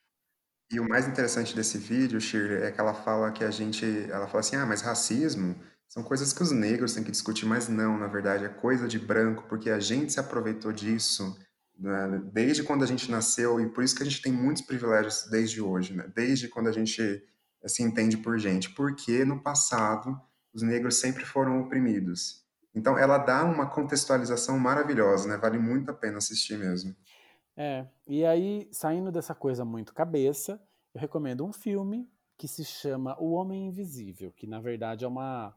[0.70, 3.84] E o mais interessante desse vídeo, Shirley, é que ela fala que a gente.
[4.08, 5.54] Ela fala assim: ah, mas racismo
[5.92, 8.98] são coisas que os negros têm que discutir, mas não, na verdade, é coisa de
[8.98, 11.38] branco, porque a gente se aproveitou disso
[11.78, 15.28] né, desde quando a gente nasceu, e por isso que a gente tem muitos privilégios
[15.30, 16.10] desde hoje, né?
[16.14, 17.22] Desde quando a gente
[17.66, 18.70] se entende por gente.
[18.70, 20.18] Porque no passado
[20.54, 22.42] os negros sempre foram oprimidos.
[22.74, 25.36] Então, ela dá uma contextualização maravilhosa, né?
[25.36, 26.96] Vale muito a pena assistir mesmo.
[27.54, 30.58] É, e aí, saindo dessa coisa muito cabeça,
[30.94, 35.54] eu recomendo um filme que se chama O Homem Invisível, que na verdade é uma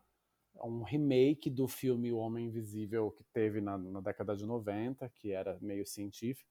[0.63, 5.31] um remake do filme O Homem Invisível que teve na, na década de 90, que
[5.31, 6.49] era meio científico,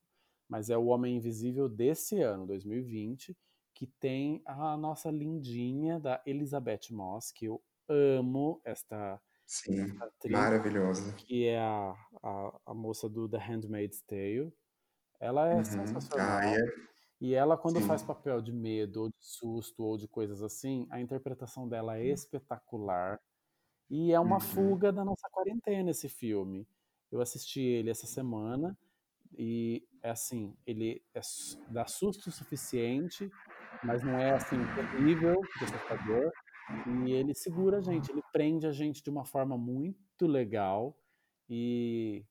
[0.48, 3.36] mas é o Homem Invisível desse ano, 2020,
[3.74, 11.12] que tem a nossa lindinha da Elizabeth Moss, que eu amo esta Sim, atriz, maravilhosa.
[11.14, 14.52] Que é a, a, a, moça do The Handmaid's Tale.
[15.20, 15.64] Ela é uhum.
[15.64, 16.40] sensacional.
[16.40, 16.58] É...
[17.20, 17.86] E ela, quando Sim.
[17.86, 22.06] faz papel de medo, ou de susto, ou de coisas assim, a interpretação dela é
[22.06, 23.20] espetacular.
[23.96, 24.40] E é uma uhum.
[24.40, 26.66] fuga da nossa quarentena esse filme.
[27.12, 28.76] Eu assisti ele essa semana
[29.38, 31.20] e é assim, ele é,
[31.70, 33.30] dá susto o suficiente,
[33.84, 36.32] mas não é assim terrível, assustador,
[37.04, 40.98] e ele segura a gente, ele prende a gente de uma forma muito legal.
[41.48, 42.26] E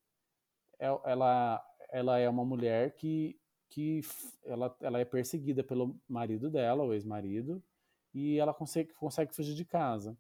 [0.78, 3.40] é, ela, ela é uma mulher que,
[3.70, 4.02] que
[4.44, 7.64] ela, ela é perseguida pelo marido dela, o ex-marido,
[8.14, 10.18] e ela consegue, consegue fugir de casa.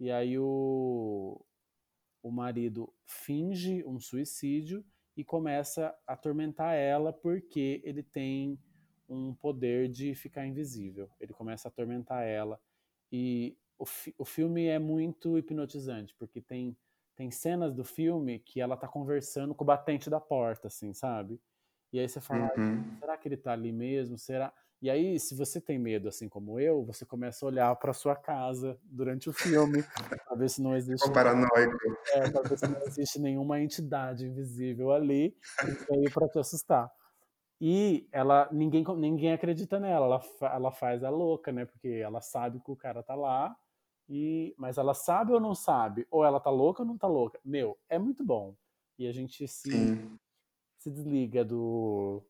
[0.00, 1.44] E aí o,
[2.22, 4.84] o marido finge um suicídio
[5.16, 8.58] e começa a atormentar ela porque ele tem
[9.08, 11.10] um poder de ficar invisível.
[11.20, 12.60] Ele começa a atormentar ela.
[13.12, 16.76] E o, fi o filme é muito hipnotizante, porque tem,
[17.16, 21.40] tem cenas do filme que ela tá conversando com o batente da porta, assim, sabe?
[21.92, 23.00] E aí você fala, Uhum.
[23.00, 24.16] será que ele tá ali mesmo?
[24.18, 24.54] Será?
[24.82, 28.16] E aí, se você tem medo, assim como eu, você começa a olhar para sua
[28.16, 29.82] casa durante o filme,
[30.26, 31.76] para ver se não existe, Ficou paranoico.
[32.14, 35.36] é, pra ver se não existe nenhuma entidade invisível ali
[35.88, 36.90] veio para te assustar.
[37.60, 41.66] E ela, ninguém, ninguém acredita nela, ela, ela faz a louca, né?
[41.66, 43.54] Porque ela sabe que o cara tá lá,
[44.08, 46.06] e, mas ela sabe ou não sabe?
[46.10, 47.38] Ou ela tá louca ou não tá louca?
[47.44, 48.56] Meu, é muito bom.
[48.98, 50.18] E a gente se, Sim.
[50.78, 52.22] se desliga do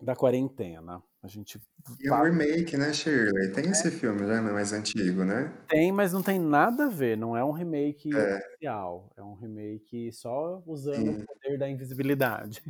[0.00, 1.02] da quarentena.
[1.26, 1.60] A gente
[2.00, 3.50] E é um remake, né, Shirley?
[3.52, 3.70] Tem É.
[3.70, 5.52] esse filme já, não é mais antigo, né?
[5.68, 7.16] tem, mas não tem nada a ver.
[7.16, 8.36] Não é um remake É.
[8.38, 9.12] oficial.
[9.16, 11.22] É um remake só usando Sim.
[11.22, 12.62] o poder da invisibilidade.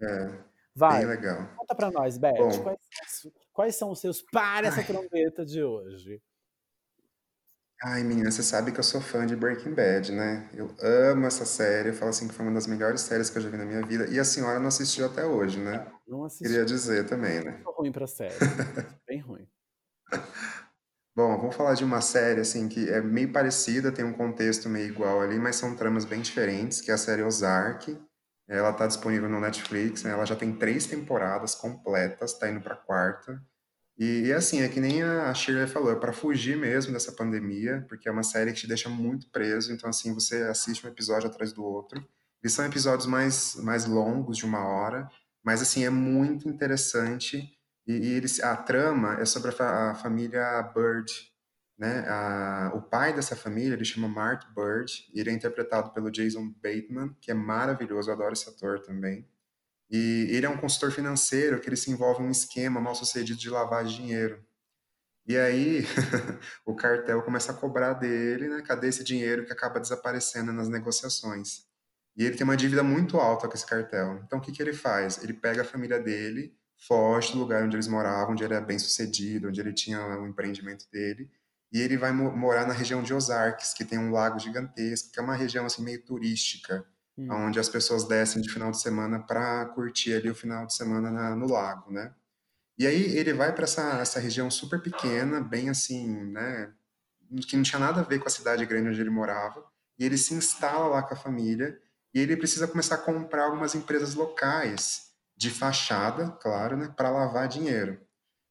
[0.00, 0.44] É,
[0.76, 1.48] Vai, bem legal.
[1.56, 2.34] conta pra nós, Beth.
[2.36, 6.22] Quais, são os- quais são os seus para essa trombeta de hoje?
[7.82, 10.48] Ai, menina, você sabe que eu sou fã de Breaking Bad, né?
[10.52, 13.42] Eu amo essa série, eu falo assim que foi uma das melhores séries que eu
[13.42, 14.06] já vi na minha vida.
[14.08, 15.86] E a senhora não assistiu até hoje, né?
[16.08, 16.44] Não assisti.
[16.44, 17.60] Queria dizer também, né?
[17.62, 18.34] Tô ruim pra série.
[19.06, 19.46] Bem ruim.
[21.14, 24.86] Bom, vamos falar de uma série assim que é meio parecida, tem um contexto meio
[24.86, 28.00] igual ali, mas são tramas bem diferentes, que é a série Ozark.
[28.48, 30.12] Ela está disponível no Netflix, né?
[30.12, 33.42] Ela já tem três temporadas completas, tá indo para quarta.
[33.98, 37.84] E, e, assim, é que nem a Shirley falou, é para fugir mesmo dessa pandemia,
[37.88, 41.28] porque é uma série que te deixa muito preso, então assim, você assiste um episódio
[41.28, 42.00] atrás do outro.
[42.40, 45.10] Eles são episódios mais, mais longos, de uma hora,
[45.48, 47.38] mas assim, é muito interessante.
[47.86, 51.12] E, e eles, a trama é sobre a, a família Bird,
[51.78, 52.00] né?
[52.08, 56.52] A- o pai dessa família, ele chama Mark Bird, e ele é interpretado pelo Jason
[56.62, 59.26] Bateman, que é maravilhoso, eu adoro esse ator também.
[59.90, 63.38] E ele é um consultor financeiro que ele se envolve em um esquema mal sucedido
[63.38, 64.44] de de dinheiro.
[65.26, 65.82] E aí
[66.66, 68.62] o cartel começa a cobrar dele, né?
[68.62, 71.67] Cadê esse dinheiro que acaba desaparecendo nas negociações?
[72.18, 74.20] E ele tem uma dívida muito alta com esse cartel.
[74.26, 75.22] Então o que que ele faz?
[75.22, 78.78] Ele pega a família dele, foge do lugar onde eles moravam, onde ele era bem
[78.78, 81.30] sucedido, onde ele tinha o empreendimento dele,
[81.72, 85.20] e ele vai mo- morar na região de Ozarks, que tem um lago gigantesco, que
[85.20, 86.84] é uma região assim meio turística
[87.16, 87.28] Hum.
[87.46, 91.10] onde as pessoas descem de final de semana para curtir ali o final de semana
[91.10, 92.14] na- no lago, né?
[92.78, 96.72] E aí ele vai para essa, essa região super pequena, bem assim, né?
[97.48, 99.64] Que não tinha nada a ver com a cidade grande onde ele morava.
[99.98, 101.76] E ele se instala lá com a família
[102.14, 106.92] e ele precisa começar a comprar algumas empresas locais de fachada, claro, né?
[106.96, 108.00] Para lavar dinheiro.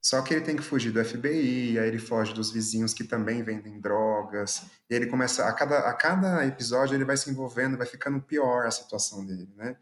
[0.02, 3.44] Só que ele tem que fugir do FBI, aí ele foge dos vizinhos que também
[3.44, 4.64] vendem drogas.
[4.90, 8.66] E ele começa a cada, a cada episódio ele vai se envolvendo, vai ficando pior
[8.66, 9.76] a situação dele, né?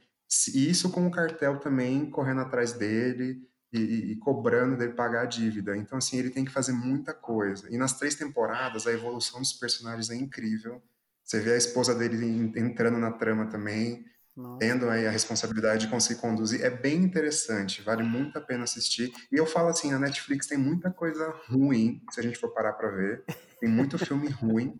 [0.53, 5.21] E isso com o cartel também correndo atrás dele e, e- e cobrando dele pagar
[5.23, 5.77] a dívida.
[5.77, 7.67] Então assim ele tem que fazer muita coisa.
[7.71, 10.81] E nas três temporadas a evolução dos personagens é incrível.
[11.25, 14.05] Você vê a esposa dele en- entrando na trama também,
[14.35, 14.59] Nossa.
[14.59, 16.61] tendo aí a responsabilidade de conseguir conduzir.
[16.63, 19.11] É bem interessante, vale muito a pena assistir.
[19.31, 22.73] E eu falo assim, a Netflix tem muita coisa ruim, se a gente for parar
[22.73, 23.23] para ver.
[23.59, 24.79] Tem muito filme ruim.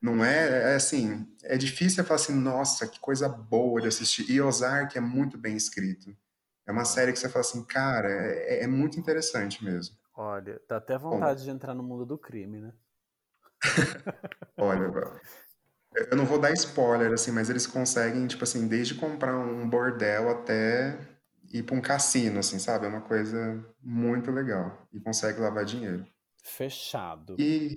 [0.00, 4.30] Não é, é assim, é difícil falar assim, nossa, que coisa boa de assistir.
[4.30, 6.16] E Ozark é muito bem escrito.
[6.66, 9.96] É uma série que você fala assim, cara, é, é muito interessante mesmo.
[10.14, 12.72] Olha, dá até vontade de entrar no mundo do crime, né?
[14.58, 14.92] Olha,
[15.94, 20.28] eu não vou dar spoiler, assim, mas eles conseguem, tipo assim, desde comprar um bordel
[20.30, 20.98] até
[21.52, 22.86] ir para um cassino, assim, sabe?
[22.86, 24.86] É uma coisa muito legal.
[24.92, 26.06] E consegue lavar dinheiro.
[26.44, 27.34] Fechado.
[27.38, 27.74] E,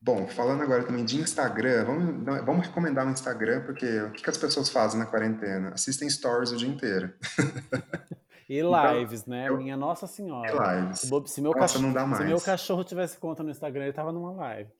[0.00, 4.30] bom, falando agora também de Instagram, vamos, vamos recomendar o Instagram, porque o que que
[4.30, 5.70] as pessoas fazem na quarentena?
[5.70, 7.12] Assistem stories o dia inteiro.
[8.48, 9.48] E Então, lives, né?
[9.48, 10.80] eu- Minha Nossa E Senhora.
[10.82, 11.00] lives.
[11.00, 12.44] Se, meu Nossa, cachorro, não dá se meu mais.
[12.44, 14.70] cachorro tivesse conta no Instagram, ele tava numa live.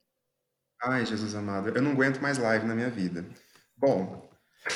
[0.85, 3.25] Ai, Jesus amado, eu não aguento mais live na minha vida.
[3.77, 4.29] Bom,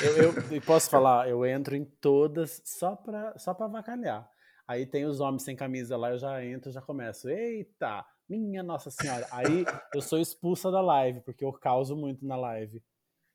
[0.03, 4.29] Eu, eu- posso falar, eu entro em todas só pra, só pra avacalhar.
[4.67, 7.29] Aí tem os homens sem camisa lá, eu já entro, já começo.
[7.29, 9.27] Eita, minha Nossa Senhora.
[9.31, 12.83] Aí eu sou expulsa da live, porque eu causo muito na live.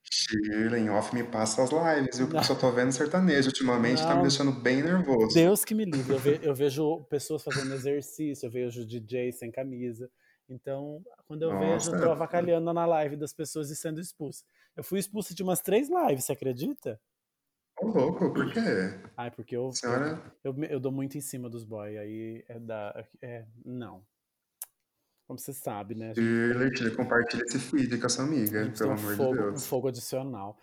[0.03, 2.37] Shirley, em off me passa as lives, Não.
[2.37, 4.21] eu só tô vendo sertanejo ultimamente, tá me Não.
[4.23, 5.33] deixando bem nervoso.
[5.33, 6.13] Deus que me livre.
[6.13, 10.09] Eu, ve- eu vejo pessoas fazendo exercício, eu vejo DJ sem camisa.
[10.51, 12.11] Então, quando eu vejo, eu tô Nossa.
[12.11, 14.43] avacalhando na live das pessoas e sendo expulsa.
[14.75, 16.99] Eu fui expulsa de umas três lives, você acredita?
[17.79, 18.59] Ô, louco, por quê?
[19.15, 22.59] Ai, porque eu, Senhora, eu, eu, eu dou muito em cima dos boys, aí é
[22.59, 23.07] da.
[23.21, 24.05] É, não.
[25.25, 26.13] Como você sabe, né?
[26.13, 29.35] Shirley, Shirley, compartilha esse feed com a sua amiga, pelo um amor de fogo, um
[29.35, 29.67] Deus.
[29.67, 30.59] fogo adicional.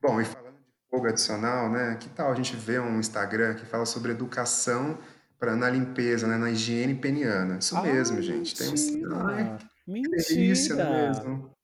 [0.00, 1.96] Bom, e falando de fogo adicional, né?
[1.96, 4.96] Que tal a gente ver um Instagram que fala sobre educação
[5.38, 6.36] pra, na limpeza, né?
[6.36, 7.58] Na higiene peniana?
[7.58, 8.54] Isso Ai, mesmo, gente.
[8.54, 8.88] Tem uns...
[8.88, 10.16] Ai, mentira!
[10.28, 11.24] delícia, não é Mentira!
[11.24, 11.58] mesmo?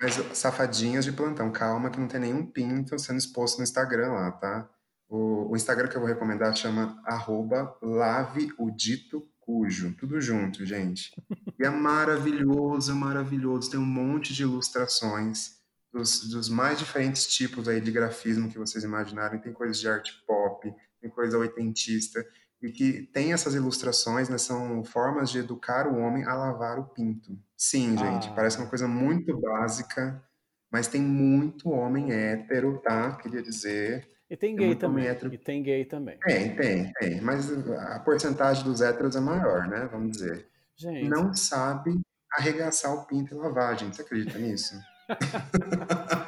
[0.00, 4.32] Mas safadinhas de plantão, calma que não tem nenhum pinto sendo exposto no Instagram lá,
[4.32, 4.68] tá?
[5.08, 9.94] O, o Instagram que eu vou recomendar chama arroba lave o dito cujo.
[9.94, 11.12] Tudo junto, gente.
[11.58, 13.70] E é maravilhoso, é maravilhoso.
[13.70, 15.56] Tem um monte de ilustrações
[15.92, 19.40] dos, dos mais diferentes tipos aí de grafismo que vocês imaginarem.
[19.40, 22.26] Tem coisas de arte pop, tem coisa oitentista.
[22.62, 24.38] E que tem essas ilustrações, né?
[24.38, 27.38] São formas de educar o homem a lavar o pinto.
[27.56, 30.22] Sim, gente, parece uma Ah, coisa muito básica,
[30.70, 33.16] mas tem muito homem hétero, tá?
[33.16, 34.08] Queria dizer.
[34.30, 35.06] e tem Tem gay homem também.
[35.06, 36.18] hétero E tem gay também.
[36.26, 37.20] tem, tem, tem.
[37.20, 39.88] Mas a porcentagem dos héteros é maior, né?
[39.92, 40.48] Vamos dizer.
[40.76, 42.00] Gente, Não sabe
[42.32, 43.96] arregaçar o pinto e lavar, gente.
[43.96, 44.74] Você acredita nisso?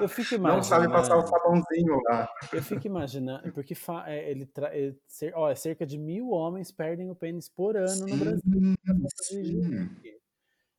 [0.00, 1.26] eu fico Não sabe passar o imaginando.
[1.26, 2.28] sabãozinho lá.
[2.52, 3.74] Eu fico imaginando, porque
[4.06, 7.76] é, ele, tra- ele cer- ó, é cerca de mil homens perdem o pênis por
[7.76, 8.42] ano no Brasil
[9.22, 10.18] Sim, sim.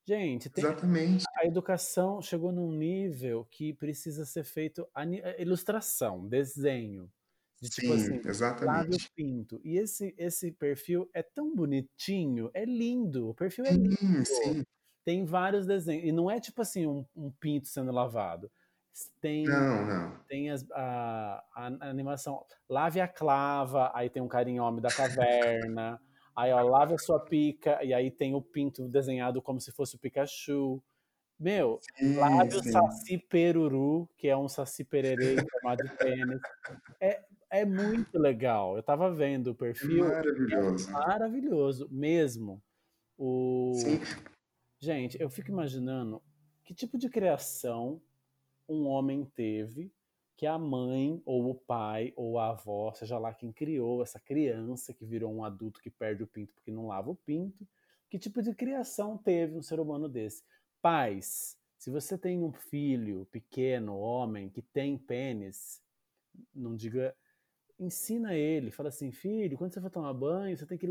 [0.08, 1.24] Gente, tem- Exatamente.
[1.36, 7.12] a educação chegou num nível que precisa ser feito eh, ilustração, desenho,
[7.62, 9.12] de tipo Sim, assim, exatamente.
[9.16, 9.62] pinto.
[9.64, 14.24] E esse, esse perfil é tão bonitinho, é lindo, o perfil é Sim, lindo.
[14.26, 14.64] sim.
[15.06, 16.06] Tem vários desenhos.
[16.06, 18.52] E não é tipo assim, um, um pinto sendo lavado.
[19.22, 20.20] Tem, Não, não.
[20.28, 22.46] tem as- a, a animação.
[22.70, 26.00] Lave a clava, aí tem um carinho homem da caverna.
[26.36, 29.98] Aí, ó, lave a sua pica, e aí tem o pinto desenhado como se fosse
[29.98, 30.82] o Pikachu.
[31.38, 32.72] Meu, Sim, lave o sim.
[32.72, 35.36] saci peruru, que é um saci pererê
[35.84, 36.40] de pênis.
[37.02, 38.78] É, é muito legal.
[38.78, 40.92] Eu tava vendo o É perfil, é maravilhoso.
[40.92, 42.62] maravilhoso mesmo.
[43.18, 43.74] O...
[43.76, 44.00] Sim,
[44.80, 46.22] Gente, eu fico imaginando
[46.64, 48.02] que tipo de criação
[48.70, 49.92] um homem teve
[50.38, 54.94] que a mãe, ou o pai, ou a avó, seja lá quem criou essa criança
[54.94, 57.68] que virou um adulto que perde o pinto porque não lava o pinto,
[58.10, 60.44] que tipo de criação teve um ser humano desse?
[60.82, 65.82] Pais, se você tem um filho pequeno, homem, que tem pênis,
[66.56, 67.14] não diga,
[67.78, 70.88] ensina ele, fala assim, filho, quando você for tomar banho, você tem que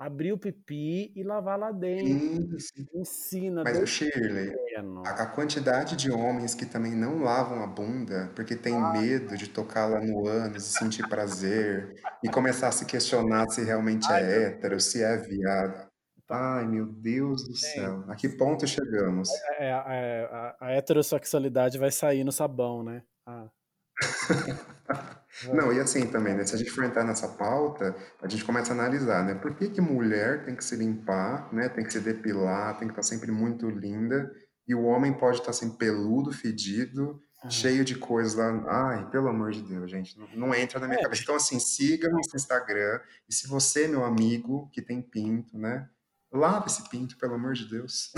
[0.00, 2.58] abrir o pipi e lavar lá dentro.
[2.58, 2.88] sim.
[2.94, 5.02] Ensina Mas o Shirley, pequeno.
[5.04, 9.84] a, quantidade de homens que também não lavam a bunda porque tem medo de tocar
[9.84, 14.42] lá no ânus e sentir prazer e começar a se questionar se realmente Ai, é
[14.44, 15.90] hétero, se é viado.
[16.26, 16.56] Tá.
[16.56, 18.02] Ai, meu Deus do céu.
[18.08, 19.28] A que ponto chegamos?
[19.58, 23.02] é, é, é, a, a heterossexualidade vai sair no sabão, né?
[23.26, 23.50] Ah.
[25.52, 26.44] Não, e assim também, né?
[26.44, 29.34] Se a gente for entrar nessa pauta, a gente começa a analisar, né?
[29.34, 31.68] Por que que mulher tem que se limpar, né?
[31.68, 34.30] Tem que se depilar, tem que estar sempre muito linda,
[34.66, 38.64] e o homem pode estar assim peludo, fedido, Ah, cheio de coisas lá.
[38.90, 41.22] Ai, pelo amor de Deus, gente, não, não entra na minha É, cabeça.
[41.22, 45.88] Então, assim, siga nosso Instagram, e se você, meu amigo, que tem pinto, né?
[46.32, 48.12] Lava esse pinto, pelo amor de Deus.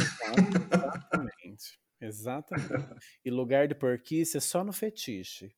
[0.71, 1.79] exatamente.
[2.01, 2.95] Exatamente.
[3.25, 5.55] E lugar de porquice é só no fetiche.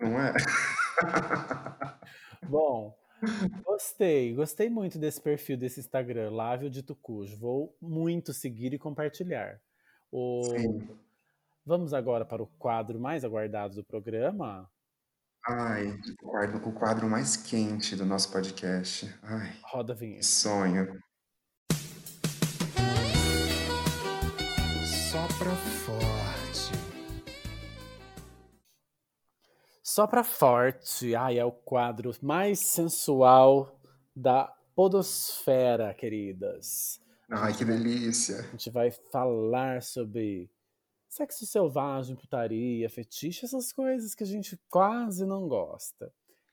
[0.00, 0.32] Não é?
[2.48, 2.96] Bom,
[3.64, 7.36] gostei, gostei muito desse perfil desse Instagram, Lávio Dito Cujo.
[7.36, 9.60] Vou muito seguir e compartilhar.
[10.10, 10.42] O...
[10.44, 10.88] Sim.
[11.64, 14.68] Vamos agora para o quadro mais aguardado do programa.
[15.48, 19.12] Ai, o quadro, o quadro mais quente do nosso podcast.
[19.22, 20.22] Ai, Roda a vinheta.
[20.22, 21.00] sonho.
[25.10, 25.71] Sopra forte.
[29.94, 31.14] Só pra forte.
[31.14, 33.78] Ai, é o quadro mais sensual
[34.16, 36.98] da podosfera, queridas.
[37.28, 38.38] Ai, que delícia.
[38.38, 40.50] a gente vai falar sobre
[41.10, 46.10] sexo selvagem, putaria, fetiche, essas coisas que a gente quase não gosta.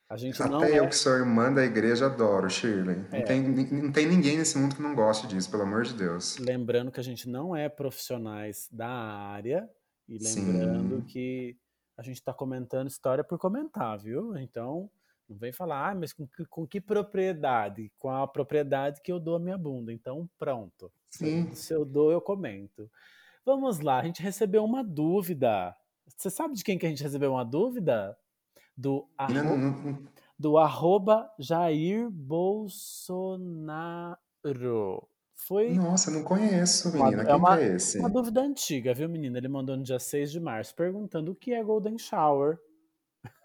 [0.09, 0.87] A gente não Até eu é.
[0.87, 2.97] que sou irmã da igreja adoro, Shirley.
[3.09, 5.93] Não É, tem, não tem ninguém nesse mundo que não goste disso, pelo amor de
[5.93, 6.37] Deus.
[6.39, 9.69] lembrando que a gente não é profissionais da área
[10.09, 11.05] e lembrando Sim.
[11.05, 11.57] que
[11.99, 14.35] a gente está comentando história por comentar, viu?
[14.37, 14.89] Então,
[15.27, 17.91] não vem falar, ah, mas com, que- com que propriedade?
[17.99, 19.91] Com a propriedade que eu dou a minha bunda.
[19.91, 20.89] Então, pronto.
[21.09, 21.53] Se eu, Sim.
[21.53, 22.89] se eu dou, eu comento.
[23.45, 25.75] Vamos lá, a gente recebeu uma dúvida.
[26.07, 28.17] Você sabe de quem que a gente recebeu uma dúvida?
[28.77, 34.17] Do, Menina, não, não- não- do arroba Jair Bolsonaro.
[35.47, 37.23] Foi nossa, não conheço, uma, menina.
[37.23, 38.09] é Quem que uma, é uma esse?
[38.09, 39.37] dúvida antiga, viu, menina?
[39.37, 42.59] Ele mandou no dia 6 de março, perguntando o que é Golden Shower.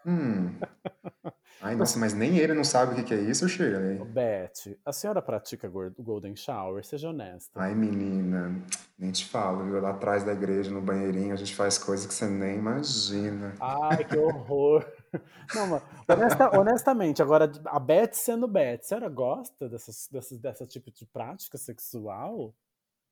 [0.07, 0.55] Hum.
[1.63, 4.05] Ai, nossa, mas nem ele não sabe o que que é isso, Shirley.
[4.05, 5.67] Beth, a senhora pratica
[5.99, 6.85] Golden Shower?
[6.85, 7.59] Seja honesta.
[7.59, 8.63] Ai, menina,
[8.99, 9.81] nem te falo, viu?
[9.81, 13.55] Lá atrás da igreja, no banheirinho, a gente faz coisas que você nem imagina.
[13.59, 14.85] Ai, que horror.
[15.55, 20.67] Não, mas honesta- honestamente, agora a Beth sendo Beth, a senhora gosta dessas, dessas, dessa
[20.67, 22.55] tipo de prática sexual?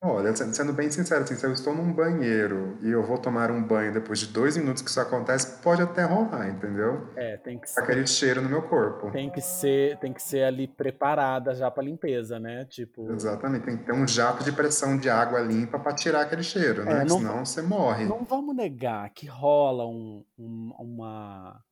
[0.05, 3.62] Olha, sendo bem sincero, assim, se eu estou num banheiro e eu vou tomar um
[3.62, 7.07] banho depois de dois minutos que isso acontece, pode até rolar, entendeu?
[7.14, 9.12] É, tem que ser, Aquele cheiro no meu corpo.
[9.12, 12.64] tem que ser, tem que ser ali preparada já pra limpeza, né?
[12.64, 16.42] Tipo, Exatamente, tem que ter um jato de pressão de água limpa para tirar aquele
[16.42, 17.03] cheiro, né?
[17.03, 18.05] É, não- Senão você morre.
[18.05, 21.62] não vamos negar que rola um, um, uma,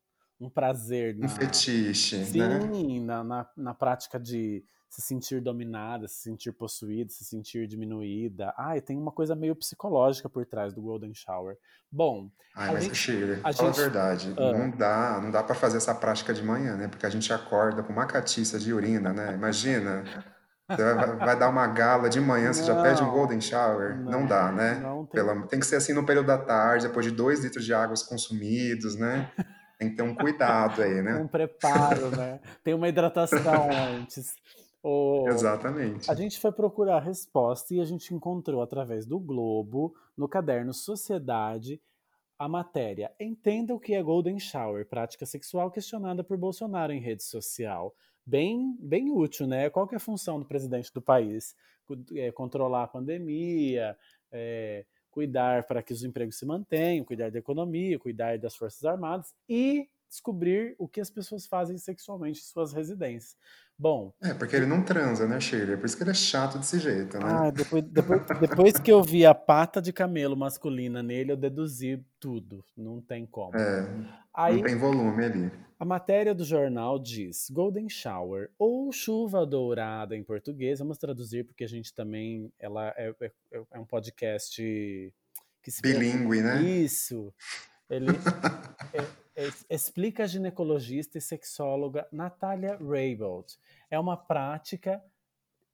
[0.41, 2.61] um prazer Um na, fetiche, né?
[2.61, 8.53] Sim, na, na, na prática de se sentir dominada, se sentir possuída, se sentir diminuída.
[8.57, 11.57] Ai, tem uma coisa meio psicológica por trás do Golden Shower.
[11.93, 14.53] Bom, Ai, mas gente- Shirley, a fala gente- a verdade, Ah.
[14.59, 16.89] não dá, não dá para fazer essa prática de manhã, né?
[16.89, 19.33] Porque a gente acorda com uma catiça de urina, né?
[19.35, 20.03] Imagina,
[20.69, 23.97] você vai, vai dar uma gala de manhã, você já pede um Não, golden shower?
[23.97, 24.75] Não, não, dá, né?
[24.81, 25.25] não tem.
[25.25, 28.03] Pela- tem que ser assim no período da tarde, depois de dois litros de águas
[28.03, 29.31] consumidos, né?
[29.81, 31.17] Tem que ter um cuidado aí, né?
[31.17, 32.39] um preparo, né?
[32.63, 33.41] Tem uma hidratação
[33.97, 34.35] antes.
[34.83, 36.11] O, Exatamente.
[36.11, 40.75] a gente foi procurar a resposta e a gente encontrou através do Globo, no caderno
[40.75, 41.81] Sociedade,
[42.39, 47.23] a matéria Entenda o que é Golden Shower, prática sexual questionada por Bolsonaro em rede
[47.23, 47.95] social.
[48.25, 49.71] Bem, bem útil, né?
[49.71, 51.57] Qual que é a função do presidente do país?
[52.15, 53.97] É, controlar a pandemia,
[54.31, 59.35] é, cuidar para que os empregos se mantenham, cuidar da economia, cuidar das Forças Armadas
[59.49, 63.37] e descobrir o que as pessoas fazem sexualmente em suas residências.
[63.79, 65.77] Bom, É, porque ele não transa, né, Shirley?
[65.79, 67.25] Por isso que ele é chato desse jeito, né?
[67.25, 72.05] ah, depois, depois, depois que eu vi a pata de camelo masculina nele, eu deduzi
[72.19, 72.63] tudo.
[72.77, 73.57] Não tem como.
[73.57, 75.51] É, não Aí tem volume ali.
[75.79, 80.79] a matéria do jornal diz Golden Shower ou chuva dourada em português.
[80.81, 83.33] Vamos traduzir porque a gente também ela é, é-
[83.73, 84.55] é um podcast
[85.63, 86.63] que se Bilíngue, né?
[86.63, 87.33] Isso.
[87.89, 88.07] Ele
[88.95, 89.07] é- é-
[89.69, 93.59] explica a ginecologista e sexóloga Natália Raybold.
[93.91, 95.03] É uma prática,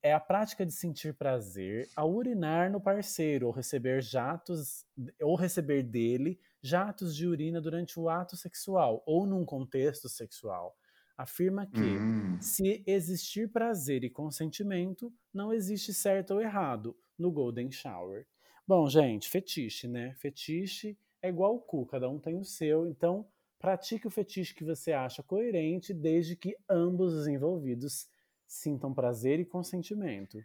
[0.03, 4.85] é a prática de sentir prazer ao urinar no parceiro ou receber jatos
[5.21, 10.77] ou receber dele jatos de urina durante o ato sexual ou num contexto sexual.
[11.17, 17.71] Afirma que Hum, se existir prazer e consentimento, não existe certo ou errado no Golden
[17.71, 18.27] Shower.
[18.67, 20.13] Bom, gente, fetiche, né?
[20.15, 23.27] Fetiche é igual o cu, cada um tem o seu, então
[23.59, 28.07] pratique o fetiche que você acha coerente, desde que ambos os envolvidos
[28.47, 30.39] sintam prazer e consentimento.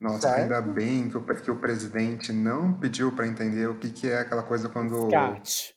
[0.00, 0.42] Nossa, Certo?
[0.42, 4.20] ainda bem que o, que o presidente não pediu para entender o que, que é
[4.20, 5.08] aquela coisa quando.
[5.08, 5.74] Cat.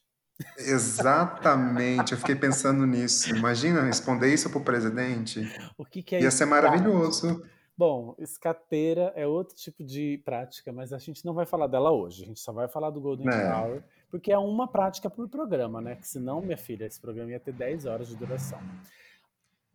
[0.58, 3.36] Exatamente, eu fiquei pensando nisso.
[3.36, 5.42] Imagina responder isso pro presidente.
[5.78, 7.42] O que, que é Ia ser maravilhoso.
[7.78, 12.24] Bom, escateira é outro tipo de prática, mas a gente não vai falar dela hoje.
[12.24, 13.50] A gente só vai falar do Golden É.
[13.50, 15.95] Shower, porque é uma prática por programa, né?
[15.95, 18.59] Que senão, minha filha, esse programa ia ter 10 horas de duração.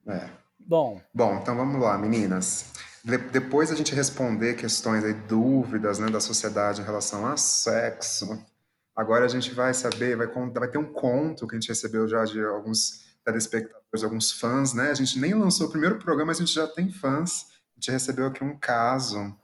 [0.06, 0.28] É.
[0.58, 2.72] Bom, Bom, então vamos lá, meninas.
[3.04, 8.44] De- depois a gente responder questões aí, dúvidas, né, da sociedade em relação a sexo.
[8.94, 12.24] Agora a gente vai saber, vai, vai ter um conto que a gente recebeu já
[12.24, 14.90] de alguns telespectadores, alguns fãs, né?
[14.90, 17.46] A gente nem lançou o primeiro programa, mas a gente já tem fãs.
[17.76, 19.36] A gente recebeu aqui um caso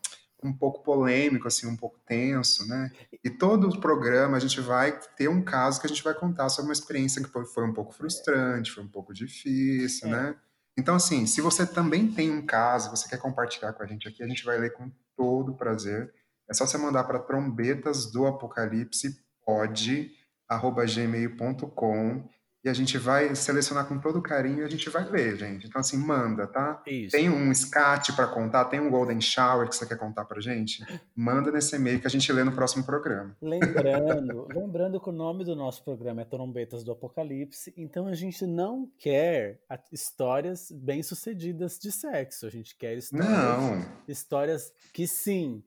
[0.43, 2.91] um pouco polêmico, assim, um pouco tenso, né?
[3.25, 6.49] E todo o programa a gente vai ter um caso que a gente vai contar
[6.49, 10.11] sobre uma experiência que foi, um pouco frustrante, foi um pouco difícil, É.
[10.11, 10.37] né?
[10.77, 14.23] Então, assim, se você também tem um caso, você quer compartilhar com a gente aqui,
[14.23, 16.13] a gente vai ler com todo prazer.
[16.49, 20.11] É só você mandar para trombetas do apocalipse pode
[20.49, 22.29] arroba gmail.com
[22.65, 25.67] e a gente vai selecionar com todo carinho e a gente vai ler, gente.
[25.67, 26.81] Então, assim, manda, tá?
[26.87, 27.17] isso.
[27.17, 28.67] Tem um escate para contar?
[28.67, 30.85] Tem um golden shower que você quer contar pra gente?
[31.15, 33.37] Manda nesse e-mail que a gente lê no próximo programa.
[33.43, 38.47] Lembrando, lembrando que o nome do nosso programa é Trombetas do Apocalipse, então a gente
[38.47, 39.61] não quer
[39.91, 42.47] histórias bem-sucedidas de sexo.
[42.47, 45.63] A gente quer histórias, Não, histórias que sim,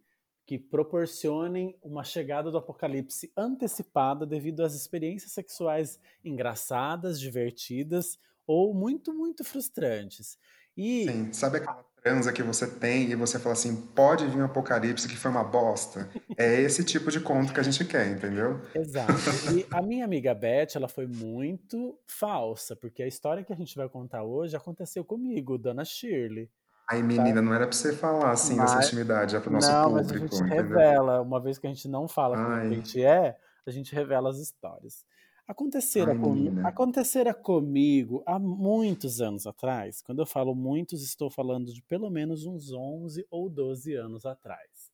[0.45, 9.13] que proporcionem uma chegada do apocalipse antecipada devido às experiências sexuais engraçadas, divertidas ou muito,
[9.13, 10.37] muito frustrantes.
[10.77, 11.33] E sim.
[11.33, 15.15] Sabe aquela transa que você tem e você fala assim, pode vir um apocalipse que
[15.15, 16.07] foi uma bosta?
[16.37, 18.61] É esse tipo de conto que a gente quer, entendeu?
[18.75, 19.13] Exato.
[19.55, 23.75] E a minha amiga Beth, ela foi muito falsa, porque a história que a gente
[23.75, 26.49] vai contar hoje aconteceu comigo, Dona Shirley.
[26.87, 29.91] Aí, menina, não era pra você falar assim dessa Mas- intimidade, é pro nosso não,
[29.91, 30.63] mas a público, gente entendeu?
[30.63, 34.29] revela, uma vez que a gente não fala como a gente é, a gente revela
[34.29, 35.03] as histórias.
[35.47, 40.01] Acontecera, Ai, com, acontecera comigo há muitos anos atrás.
[40.01, 44.91] Quando eu falo muitos, estou falando de pelo menos uns 11 ou 12 anos atrás.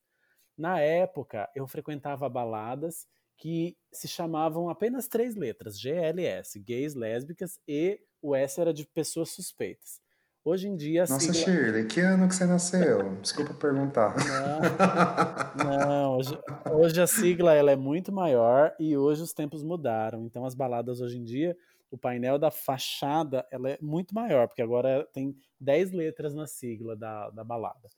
[0.56, 3.06] Na época, eu frequentava baladas
[3.38, 9.30] que se chamavam apenas três letras: GLS, gays, lésbicas, e o S era de pessoas
[9.30, 10.01] suspeitas.
[10.44, 11.34] Hoje em dia Nossa, sigla.
[11.34, 13.14] Shirley, que ano que você nasceu?
[13.20, 14.16] Desculpa perguntar.
[15.56, 16.38] Não, não hoje,
[16.68, 20.24] hoje a sigla ela é muito maior e hoje os tempos mudaram.
[20.24, 21.56] Então as baladas hoje em dia,
[21.92, 26.96] o painel da fachada ela é muito maior, porque agora tem 10 letras na sigla
[26.96, 27.88] da, da balada.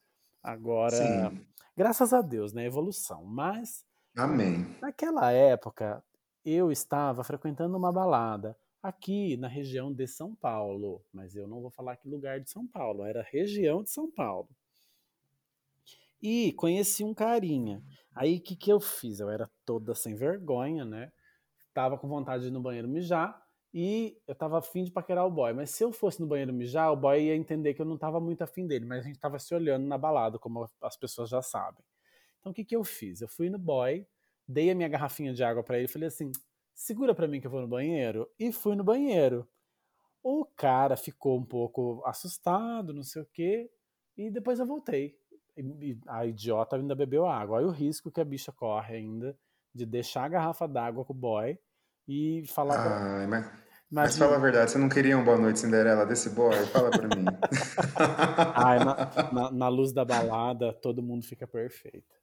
[0.42, 1.40] Agora, Sim,
[1.74, 2.66] graças a Deus, né?
[2.66, 3.24] Evolução.
[3.24, 4.66] Mas amém.
[4.82, 6.04] naquela época
[6.44, 8.54] eu estava frequentando uma balada
[8.84, 12.66] aqui na região de São Paulo, mas eu não vou falar que lugar de São
[12.66, 14.48] Paulo, era região de São Paulo.
[16.22, 17.82] E conheci um carinha.
[18.14, 19.20] Aí o que, que eu fiz?
[19.20, 21.10] Eu era toda sem vergonha, né?
[21.72, 25.30] Tava com vontade de ir no banheiro mijar e eu tava afim de paquerar o
[25.30, 25.54] boy.
[25.54, 28.20] Mas se eu fosse no banheiro mijar, o boy ia entender que eu não tava
[28.20, 31.40] muito afim dele, mas a gente tava se olhando na balada, como as pessoas já
[31.40, 31.82] sabem.
[32.38, 33.22] Então o que, que eu fiz?
[33.22, 34.06] Eu fui no boy,
[34.46, 36.30] dei a minha garrafinha de água para ele e falei assim:
[36.74, 38.28] segura para mim que eu vou no banheiro.
[38.38, 39.46] E fui no banheiro.
[40.22, 43.70] O cara ficou um pouco assustado, não sei o quê,
[44.16, 45.18] e depois eu voltei.
[45.56, 47.58] E a idiota ainda bebeu água.
[47.58, 49.36] Olha o risco que a bicha corre ainda
[49.74, 51.58] de deixar a garrafa d'água com o boy
[52.08, 52.74] e falar.
[52.82, 53.60] pra- Ai, mas, mas
[53.90, 56.54] Imagina, fala a verdade, você não queria um Boa Noite Cinderela desse boy?
[56.66, 57.24] Fala pra mim.
[58.54, 62.14] ai, na, na- na luz da balada todo mundo fica perfeito.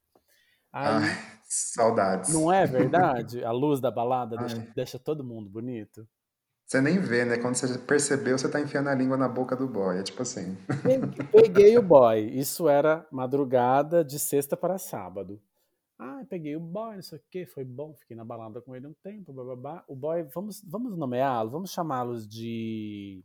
[0.72, 1.10] Aí, Ai,
[1.44, 2.32] saudades.
[2.32, 3.44] não é verdade?
[3.44, 6.08] A luz da balada deixa, Ai, deixa todo mundo bonito.
[6.66, 7.36] você nem vê, né?
[7.36, 9.98] Quando você percebeu, você tá enfiando a língua na boca do boy.
[9.98, 10.56] É tipo assim.
[10.82, 12.20] Pe- Peguei o boy.
[12.30, 15.40] Isso era madrugada de sexta para sábado.
[15.98, 18.88] Ah, peguei o boy, não sei o que, foi bom, fiquei na balada com ele
[18.88, 19.84] um tempo, bababá.
[19.86, 23.22] O boy, vamos, vamos nomeá-lo, vamos chamá-los de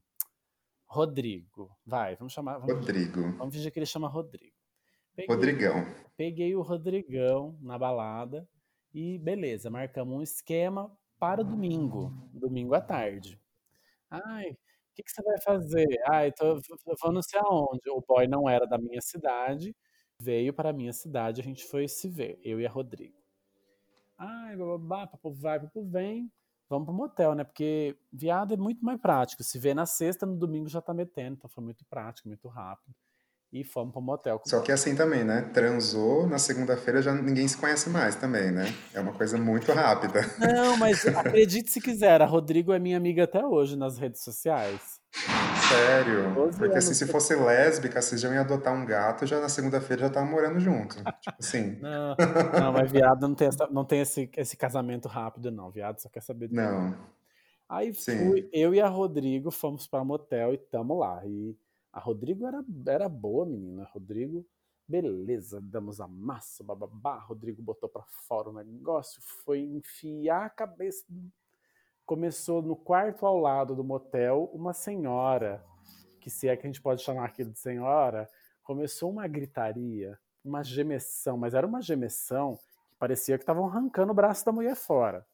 [0.86, 1.72] Rodrigo.
[1.86, 3.22] Vai, vamos chamar, vamos, Rodrigo.
[3.38, 4.57] vamos fingir que ele chama Rodrigo.
[5.18, 5.84] Peguei, Rodrigão.
[6.16, 8.48] peguei o Rodrigão na balada
[8.94, 13.42] e beleza, marcamos um esquema para domingo, domingo à tarde.
[14.12, 14.58] Ai, o
[14.94, 15.88] que, que você vai fazer?
[16.08, 17.90] Ai, tô, eu vou não sei aonde.
[17.90, 19.76] O boy não era da minha cidade,
[20.22, 23.18] veio para a minha cidade, a gente foi se ver, eu e a Rodrigo.
[24.20, 26.32] Ai, bababá, papo vai, papo vem.
[26.70, 27.44] Vamos pro motel, né?
[27.44, 29.44] Porque viado é muito mais prático.
[29.44, 31.38] Se vê na sexta, no domingo já tá metendo.
[31.38, 32.94] Então foi muito prático, muito rápido.
[33.52, 35.50] E fomos pro motel Só que assim também, né?
[35.54, 38.66] Transou, na segunda-feira já ninguém se conhece mais também, né?
[38.94, 40.20] É uma coisa muito rápida.
[40.38, 45.00] Não, mas acredite se quiser, a Rodrigo é minha amiga até hoje nas redes sociais.
[45.70, 46.34] Sério.
[46.34, 50.02] 12 Porque assim, se fosse lésbica, vocês já iam adotar um gato, já na segunda-feira
[50.04, 50.96] já estavam morando junto.
[50.96, 51.78] Tipo assim.
[51.82, 52.16] Não,
[52.60, 55.70] não, mas viado não tem, essa- não tem esse, esse casamento rápido, não.
[55.72, 56.96] Viado só quer saber do Não.
[57.70, 58.30] Aí Sim.
[58.30, 61.22] fui, eu e a Rodrigo fomos para motel e tamo lá.
[61.26, 61.56] E
[61.98, 63.84] a Rodrigo era, era boa, menina.
[63.92, 64.46] Rodrigo,
[64.88, 67.18] beleza, damos a massa, bababá.
[67.18, 71.04] Rodrigo botou para fora o negócio, foi enfiar a cabeça.
[72.06, 75.66] Começou no quarto ao lado do motel, uma senhora,
[76.22, 78.30] que se é que a gente pode chamar aquilo de senhora,
[78.62, 82.58] começou uma gritaria, uma gemessão, mas era uma gemessão
[82.92, 85.26] que parecia que estavam arrancando o braço da mulher fora.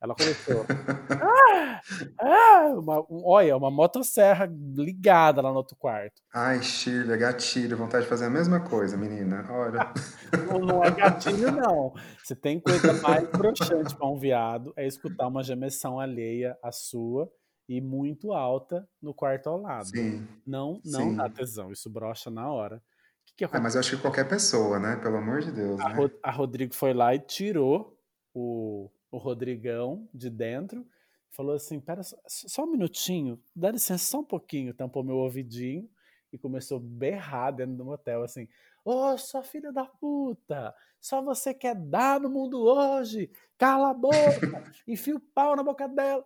[0.00, 0.64] Ela começou.
[1.20, 1.80] Ah!
[2.20, 2.66] Ah!
[2.76, 4.46] Uma, um- olha, uma motosserra
[4.76, 6.22] ligada lá no outro quarto.
[6.32, 9.44] Ai, Shirley, gatilho, vontade de fazer a mesma coisa, menina.
[9.50, 9.92] Olha.
[10.46, 11.94] Não, não é gatilho, não.
[12.22, 17.30] Se tem coisa mais broxante para um viado, é escutar uma gemessão alheia à sua
[17.68, 19.86] e muito alta no quarto ao lado.
[19.86, 21.34] Sim, Não, não dá sim.
[21.34, 22.82] tesão, isso brocha na hora.
[23.26, 24.96] Que, que Ah, mas eu acho que qualquer pessoa, né?
[24.96, 25.94] Pelo amor de Deus, A, né?
[25.96, 27.98] Ro- a Rodrigo foi lá e tirou
[28.34, 30.86] o, o Rodrigão de dentro.
[31.30, 34.74] Falou assim: Pera só, um minutinho, dá licença, só um pouquinho.
[34.74, 35.88] Tampou meu ouvidinho
[36.32, 38.48] e começou a berrar dentro do motel assim:
[38.84, 44.10] Ô, sua filha da puta, só você quer dar no mundo hoje, cala a boca,
[44.86, 46.24] enfia o pau na boca dela.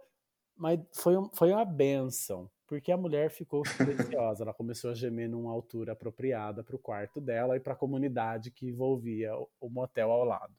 [0.57, 4.45] Mas foi, um- foi uma benção, porque a mulher ficou silenciosa.
[4.45, 8.51] Ela começou a gemer numa altura apropriada para o quarto dela e para a comunidade
[8.51, 10.55] que envolvia o, o motel ao lado.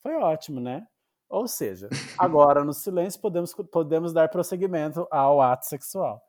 [0.00, 0.86] Foi ótimo, né?
[1.28, 6.22] Ou seja, agora no silêncio podemos, podemos dar prosseguimento ao ato sexual.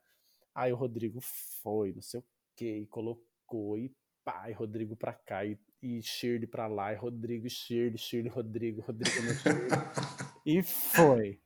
[0.54, 1.20] Aí o Rodrigo
[1.62, 2.24] foi, não sei o
[2.56, 3.92] que, e colocou, e
[4.24, 8.32] pá, e Rodrigo pra cá, e, e Shirley pra lá, e Rodrigo, e Shirley, Shirley,
[8.32, 9.70] Rodrigo, Rodrigo Shirley.
[10.46, 11.40] E foi.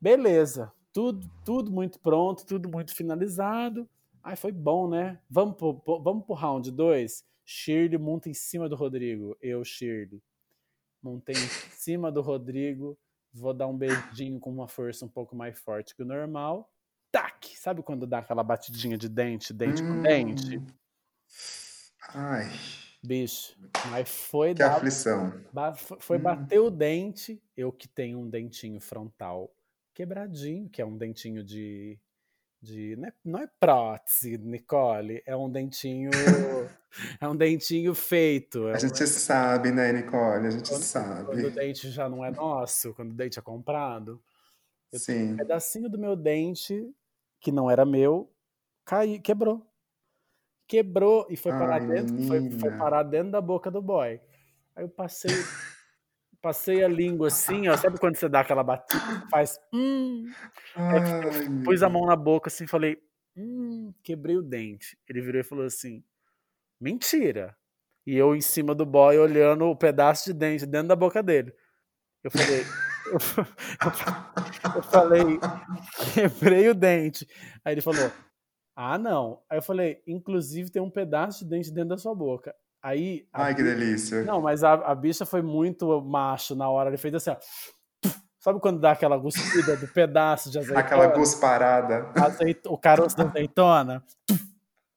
[0.00, 3.88] Beleza, tudo, tudo muito pronto, tudo muito finalizado.
[4.22, 5.18] Aí foi bom, né?
[5.28, 7.24] Vamos pro, pro- vamos pro round 2?
[7.44, 9.36] Shirley monta em cima do Rodrigo.
[9.42, 10.22] Eu, Shirley.
[11.02, 12.98] Montei em cima do Rodrigo
[13.32, 16.70] vou dar um beijinho com uma força um pouco mais forte que o normal.
[17.12, 17.46] Tac!
[17.56, 20.56] Sabe quando dá aquela batidinha de dente, dente com dente?
[20.56, 20.66] Hum.
[22.08, 22.48] Ai,
[23.02, 23.56] Bicho,
[23.90, 25.32] mas foi que aflição.
[26.00, 26.22] Foi Hum.
[26.22, 29.50] bater o dente, eu que tenho um dentinho frontal
[29.94, 31.98] quebradinho, que é um dentinho de.
[32.60, 36.10] De não, é, não é prótese, Nicole, é um dentinho.
[37.20, 38.68] é um dentinho feito.
[38.68, 40.46] É A um- gente sabe, né, Nicole?
[40.46, 40.80] A gente quando,
[41.24, 41.50] quando o sabe.
[41.50, 44.22] dente já não é nosso, quando o dente é comprado.
[44.92, 45.36] Eu tenho um Sim.
[45.36, 46.92] pedacinho do meu dente,
[47.40, 48.30] que não era meu,
[48.84, 49.64] cai, quebrou.
[50.66, 54.20] Quebrou e foi parar dentro, foi, foi parar dentro da boca do boy.
[54.76, 55.30] Aí eu passei,
[56.40, 57.76] passei a língua assim, ó.
[57.76, 59.26] Sabe quando você dá aquela batida?
[59.30, 59.58] Faz.
[59.72, 60.24] Hum.
[60.74, 62.98] Ai, meu pus a mão na boca assim e falei.
[63.36, 64.98] Hum, quebrei o dente.
[65.08, 66.02] Ele virou e falou assim:
[66.80, 67.56] Mentira.
[68.06, 71.52] E eu em cima do boy olhando o pedaço de dente dentro da boca dele.
[72.22, 72.64] Eu falei.
[73.10, 75.24] Eu, eu falei,
[76.14, 77.26] quebrei o dente.
[77.64, 78.12] Aí ele falou,
[78.76, 79.42] ah, não.
[79.50, 82.54] Aí eu falei, inclusive tem um pedaço de dente dentro da sua boca.
[82.82, 83.26] Aí.
[83.32, 84.22] Ai, que bi- delícia.
[84.22, 86.88] Não, mas a, a bicha foi muito macho na hora.
[86.90, 87.36] Ele fez assim, ó.
[88.38, 90.80] Sabe quando dá aquela cuspida do pedaço de azeitona?
[90.80, 92.10] Aquela gusparada.
[92.18, 94.02] Azeit- O caroço da azeitona?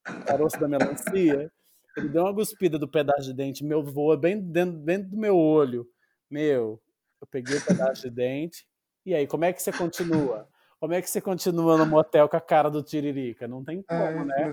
[0.07, 1.51] O caroço da melancia?
[1.97, 5.37] Ele deu uma cuspida do pedaço de dente, meu voa bem dentro, dentro do meu
[5.37, 5.85] olho.
[6.31, 6.81] Meu,
[7.21, 8.65] eu peguei o pedaço de dente.
[9.05, 10.47] E aí, como é que você continua?
[10.79, 13.45] Como é que você continua no motel com a cara do Tiririca?
[13.47, 14.49] Não tem como, Ai, né?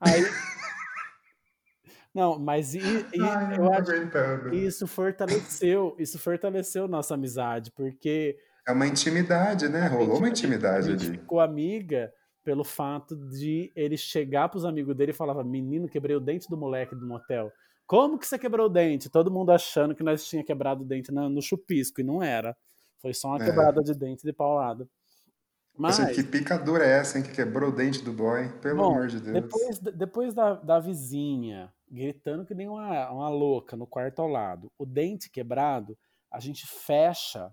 [0.00, 0.22] Aí.
[2.14, 8.72] Não, mas e, e Ai, eu acho isso fortaleceu, isso fortaleceu nossa amizade, porque É
[8.72, 9.88] uma intimidade, né?
[9.88, 10.98] Rolou uma intimidade ali.
[11.18, 12.12] ficou amiga
[12.44, 16.56] pelo fato de ele chegar pros amigos dele e falava: Menino, quebrei o dente do
[16.56, 17.50] moleque do motel.
[17.86, 19.10] Como que você quebrou o dente?
[19.10, 22.56] Todo mundo achando que nós tinha quebrado o dente na- no chupisco, e não era.
[23.02, 23.44] Foi só uma É.
[23.44, 24.88] quebrada de dente de paulada.
[25.76, 27.24] Mas, Assim, que picadura é essa, hein?
[27.24, 28.48] Que quebrou o dente do boy.
[28.62, 29.34] Pelo bom, amor de Deus.
[29.42, 34.72] depois, depois da, da vizinha gritando que nem uma, uma louca no quarto ao lado,
[34.78, 35.96] o dente quebrado,
[36.30, 37.52] a gente fecha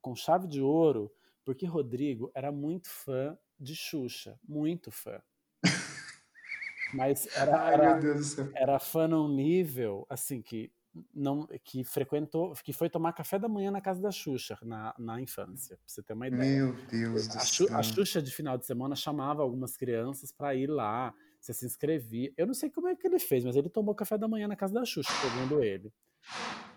[0.00, 1.12] com chave de ouro,
[1.44, 5.20] porque Rodrigo era muito fã de Xuxa, muito fã.
[6.92, 8.50] Mas era, Ai, era, do céu.
[8.54, 10.72] era fã num nível assim que
[11.12, 15.20] não que frequentou, que foi tomar café da manhã na casa da Xuxa na, na
[15.20, 16.64] infância, pra você ter uma ideia.
[16.66, 17.76] Meu Deus do A, Xu- céu.
[17.78, 21.12] a Xuxa de final de semana chamava algumas crianças para ir lá,
[21.44, 22.32] você se inscrevia.
[22.36, 24.56] Eu não sei como é que ele fez, mas ele tomou café da manhã na
[24.56, 25.92] casa da Xuxa, segundo ele.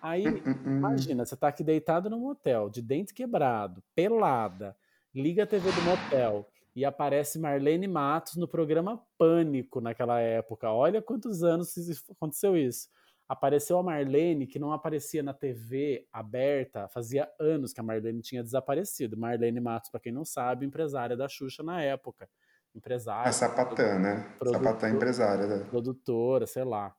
[0.02, 0.78] Aí, Hum, hum, hum.
[0.80, 4.78] imagina, você tá aqui deitado num motel, de dente quebrado, pelada,
[5.14, 10.72] liga a TV do motel e aparece Marlene Matos no programa Pânico naquela época.
[10.72, 11.74] Olha quantos anos
[12.12, 12.90] aconteceu isso.
[13.28, 18.44] Apareceu a Marlene, que não aparecia na TV aberta, fazia anos que a Marlene tinha
[18.44, 19.18] desaparecido.
[19.18, 22.30] Marlene Matos, para quem não sabe, empresária da Xuxa na época.
[22.78, 24.36] Empresária, A sapatã, né?
[24.52, 25.48] Sapatã empresária.
[25.48, 25.64] Né?
[25.66, 26.96] produtora, sei lá.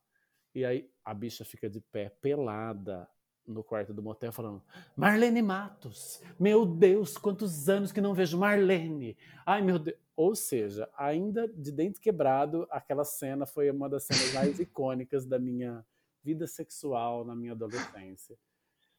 [0.54, 3.08] E aí a bicha fica de pé, pelada,
[3.46, 4.62] no quarto do motel, falando:
[4.96, 9.16] Marlene Matos, meu Deus, quantos anos que não vejo Marlene.
[9.46, 9.96] Ai, meu Deus.
[10.16, 15.38] Ou seja, ainda de dente quebrado, aquela cena foi uma das cenas mais icônicas da
[15.38, 15.84] minha
[16.24, 18.36] vida sexual na minha adolescência.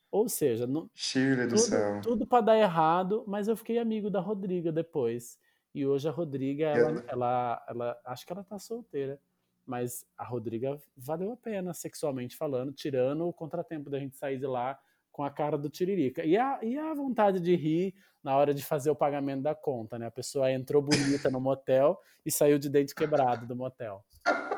[0.09, 2.01] Ou seja, não, Shirley do tudo, céu.
[2.01, 5.37] tudo para dar errado, mas eu fiquei amigo da Rodriga depois.
[5.73, 9.19] E hoje a Rodriga, ela, ela- ela, acho que ela tá solteira.
[9.65, 14.47] Mas a Rodriga valeu a pena, sexualmente falando, tirando o contratempo da gente sair de
[14.47, 14.79] lá
[15.11, 16.25] com a cara do Tiririca.
[16.25, 17.93] E a, e a vontade de rir
[18.23, 20.07] na hora de fazer o pagamento da conta, né?
[20.07, 24.03] A pessoa entrou bonita no motel e saiu de dente quebrado do motel.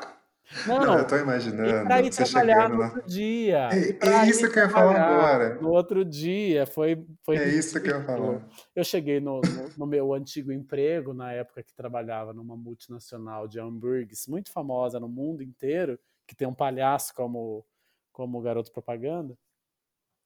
[0.66, 3.68] Não, Não, eu tô imaginando pra ir você trabalhar chegando no outro dia.
[3.72, 5.54] É- é isso que eu ia falar agora.
[5.60, 8.46] No outro dia, foi, foi É isso que eu ia falar.
[8.74, 13.58] Eu cheguei no, no- no meu antigo emprego, na época que trabalhava numa multinacional de
[13.58, 17.64] hambúrgueres, muito famosa no mundo inteiro, que tem um palhaço como,
[18.12, 19.36] como garoto propaganda.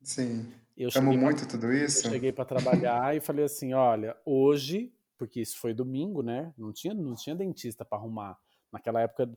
[0.02, 0.52] Sim.
[0.76, 2.06] Eu Amo cheguei pra- muito tudo isso.
[2.06, 6.52] eu cheguei para trabalhar e falei assim, olha, hoje, porque isso foi domingo, né?
[6.58, 8.36] Não tinha, não tinha dentista para arrumar.
[8.70, 9.30] Naquela época,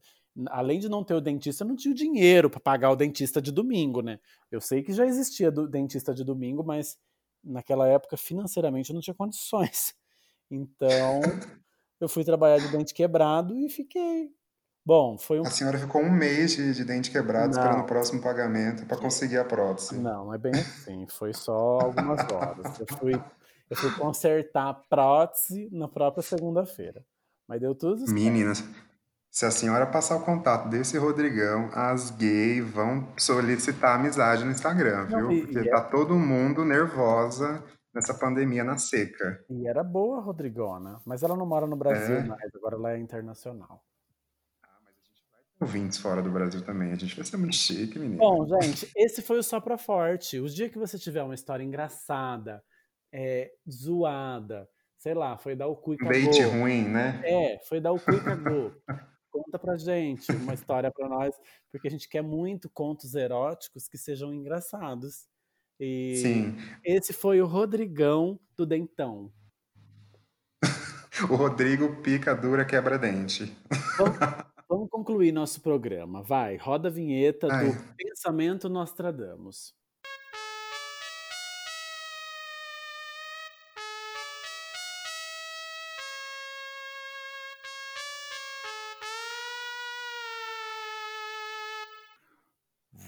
[0.47, 3.41] além de não ter o dentista, eu não tinha o dinheiro para pagar o dentista
[3.41, 4.19] de domingo, né?
[4.51, 6.97] Eu sei que já existia do dentista de domingo, mas
[7.43, 9.93] naquela época financeiramente eu não tinha condições.
[10.51, 11.21] Então,
[12.01, 14.31] eu fui trabalhar de dente quebrado e fiquei.
[14.83, 17.83] Bom, foi um A senhora ficou um mês de, de dente quebrado esperando Não.
[17.83, 19.95] o próximo pagamento para conseguir a prótese.
[19.95, 21.05] Não, não é bem assim.
[21.07, 22.79] Foi só algumas horas.
[22.79, 23.13] Eu fui,
[23.69, 27.05] eu fui consertar a prótese na própria segunda-feira.
[27.47, 28.13] Mas deu tudo certo.
[28.13, 28.63] Meninas,
[29.32, 35.07] se a senhora passar o contato desse Rodrigão, as gays vão solicitar amizade no Instagram,
[35.09, 35.32] Não, viu?
[35.32, 37.63] e- Porque e é- tá todo mundo nervosa
[37.93, 39.43] nessa pandemia na seca.
[39.49, 42.23] E era boa a Rodrigona, mas ela não mora no Brasil É.
[42.23, 43.84] mais, agora ela é internacional.
[45.61, 46.91] Ouvintes fora do Brasil também.
[46.93, 48.17] A gente vai ser muito chique, menino.
[48.19, 50.39] Bom, gente, esse foi o Só Pra Forte.
[50.39, 52.63] O dia que você tiver uma história engraçada,
[53.11, 56.49] é, zoada, sei lá, foi dar o cu e cagou.
[56.61, 57.21] ruim, né?
[57.25, 58.71] É, foi dar o cu e cagou.
[59.32, 61.36] Conta pra gente uma história pra nós,
[61.71, 65.27] porque a gente quer muito contos eróticos que sejam engraçados.
[65.80, 66.57] E Sim.
[66.84, 69.32] esse foi o Rodrigão do Dentão.
[71.30, 73.53] O Rodrigo pica dura quebra dente.
[73.97, 74.17] Vamos,
[74.69, 76.23] vamos concluir nosso programa.
[76.23, 77.93] Vai, roda a vinheta do Ai.
[77.97, 79.75] Pensamento Nostradamus.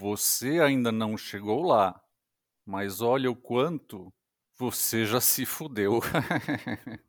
[0.02, 2.04] Você ainda não chegou lá,
[2.66, 4.12] mas olha o quanto
[4.58, 6.00] você já se fudeu.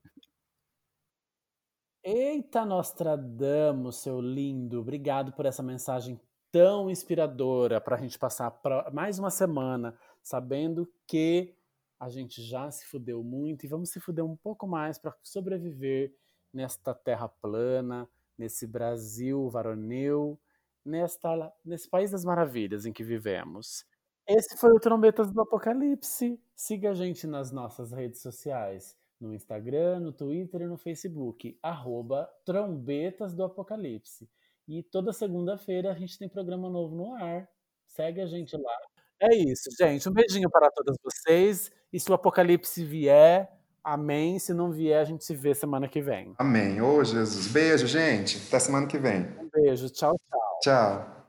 [2.05, 4.81] Eita, Nostradamus, seu lindo.
[4.81, 6.21] Obrigado por essa mensagem
[6.51, 11.57] tão inspiradora para a gente passar pra mais uma semana sabendo que
[11.99, 16.15] a gente já se fudeu muito e vamos se fuder um pouco mais para sobreviver
[16.53, 20.39] nesta terra plana, nesse Brasil varonil,
[20.85, 23.85] nesta, nesse país das maravilhas em que vivemos.
[24.27, 26.41] Esse foi o Trombetas do Apocalipse.
[26.55, 32.29] Siga a gente nas nossas redes sociais no Instagram, no Twitter e no Facebook, arroba
[32.45, 34.29] Trombetas do Apocalipse.
[34.69, 37.49] E toda segunda-feira a gente tem programa novo no ar.
[37.87, 38.77] Segue a gente lá.
[39.21, 40.09] É isso, gente.
[40.09, 41.71] Um beijinho para todas vocês.
[41.93, 43.49] E se o Apocalipse vier,
[43.85, 44.39] amém.
[44.39, 46.35] Se não vier, a gente se vê semana que vem.
[46.39, 46.81] Amém.
[46.81, 47.47] Ô, Jesus.
[47.47, 48.43] Beijo, gente.
[48.49, 49.27] Até semana que vem.
[49.39, 49.89] Um beijo.
[49.91, 50.42] Tchau, tchau.
[50.63, 51.22] Tchau.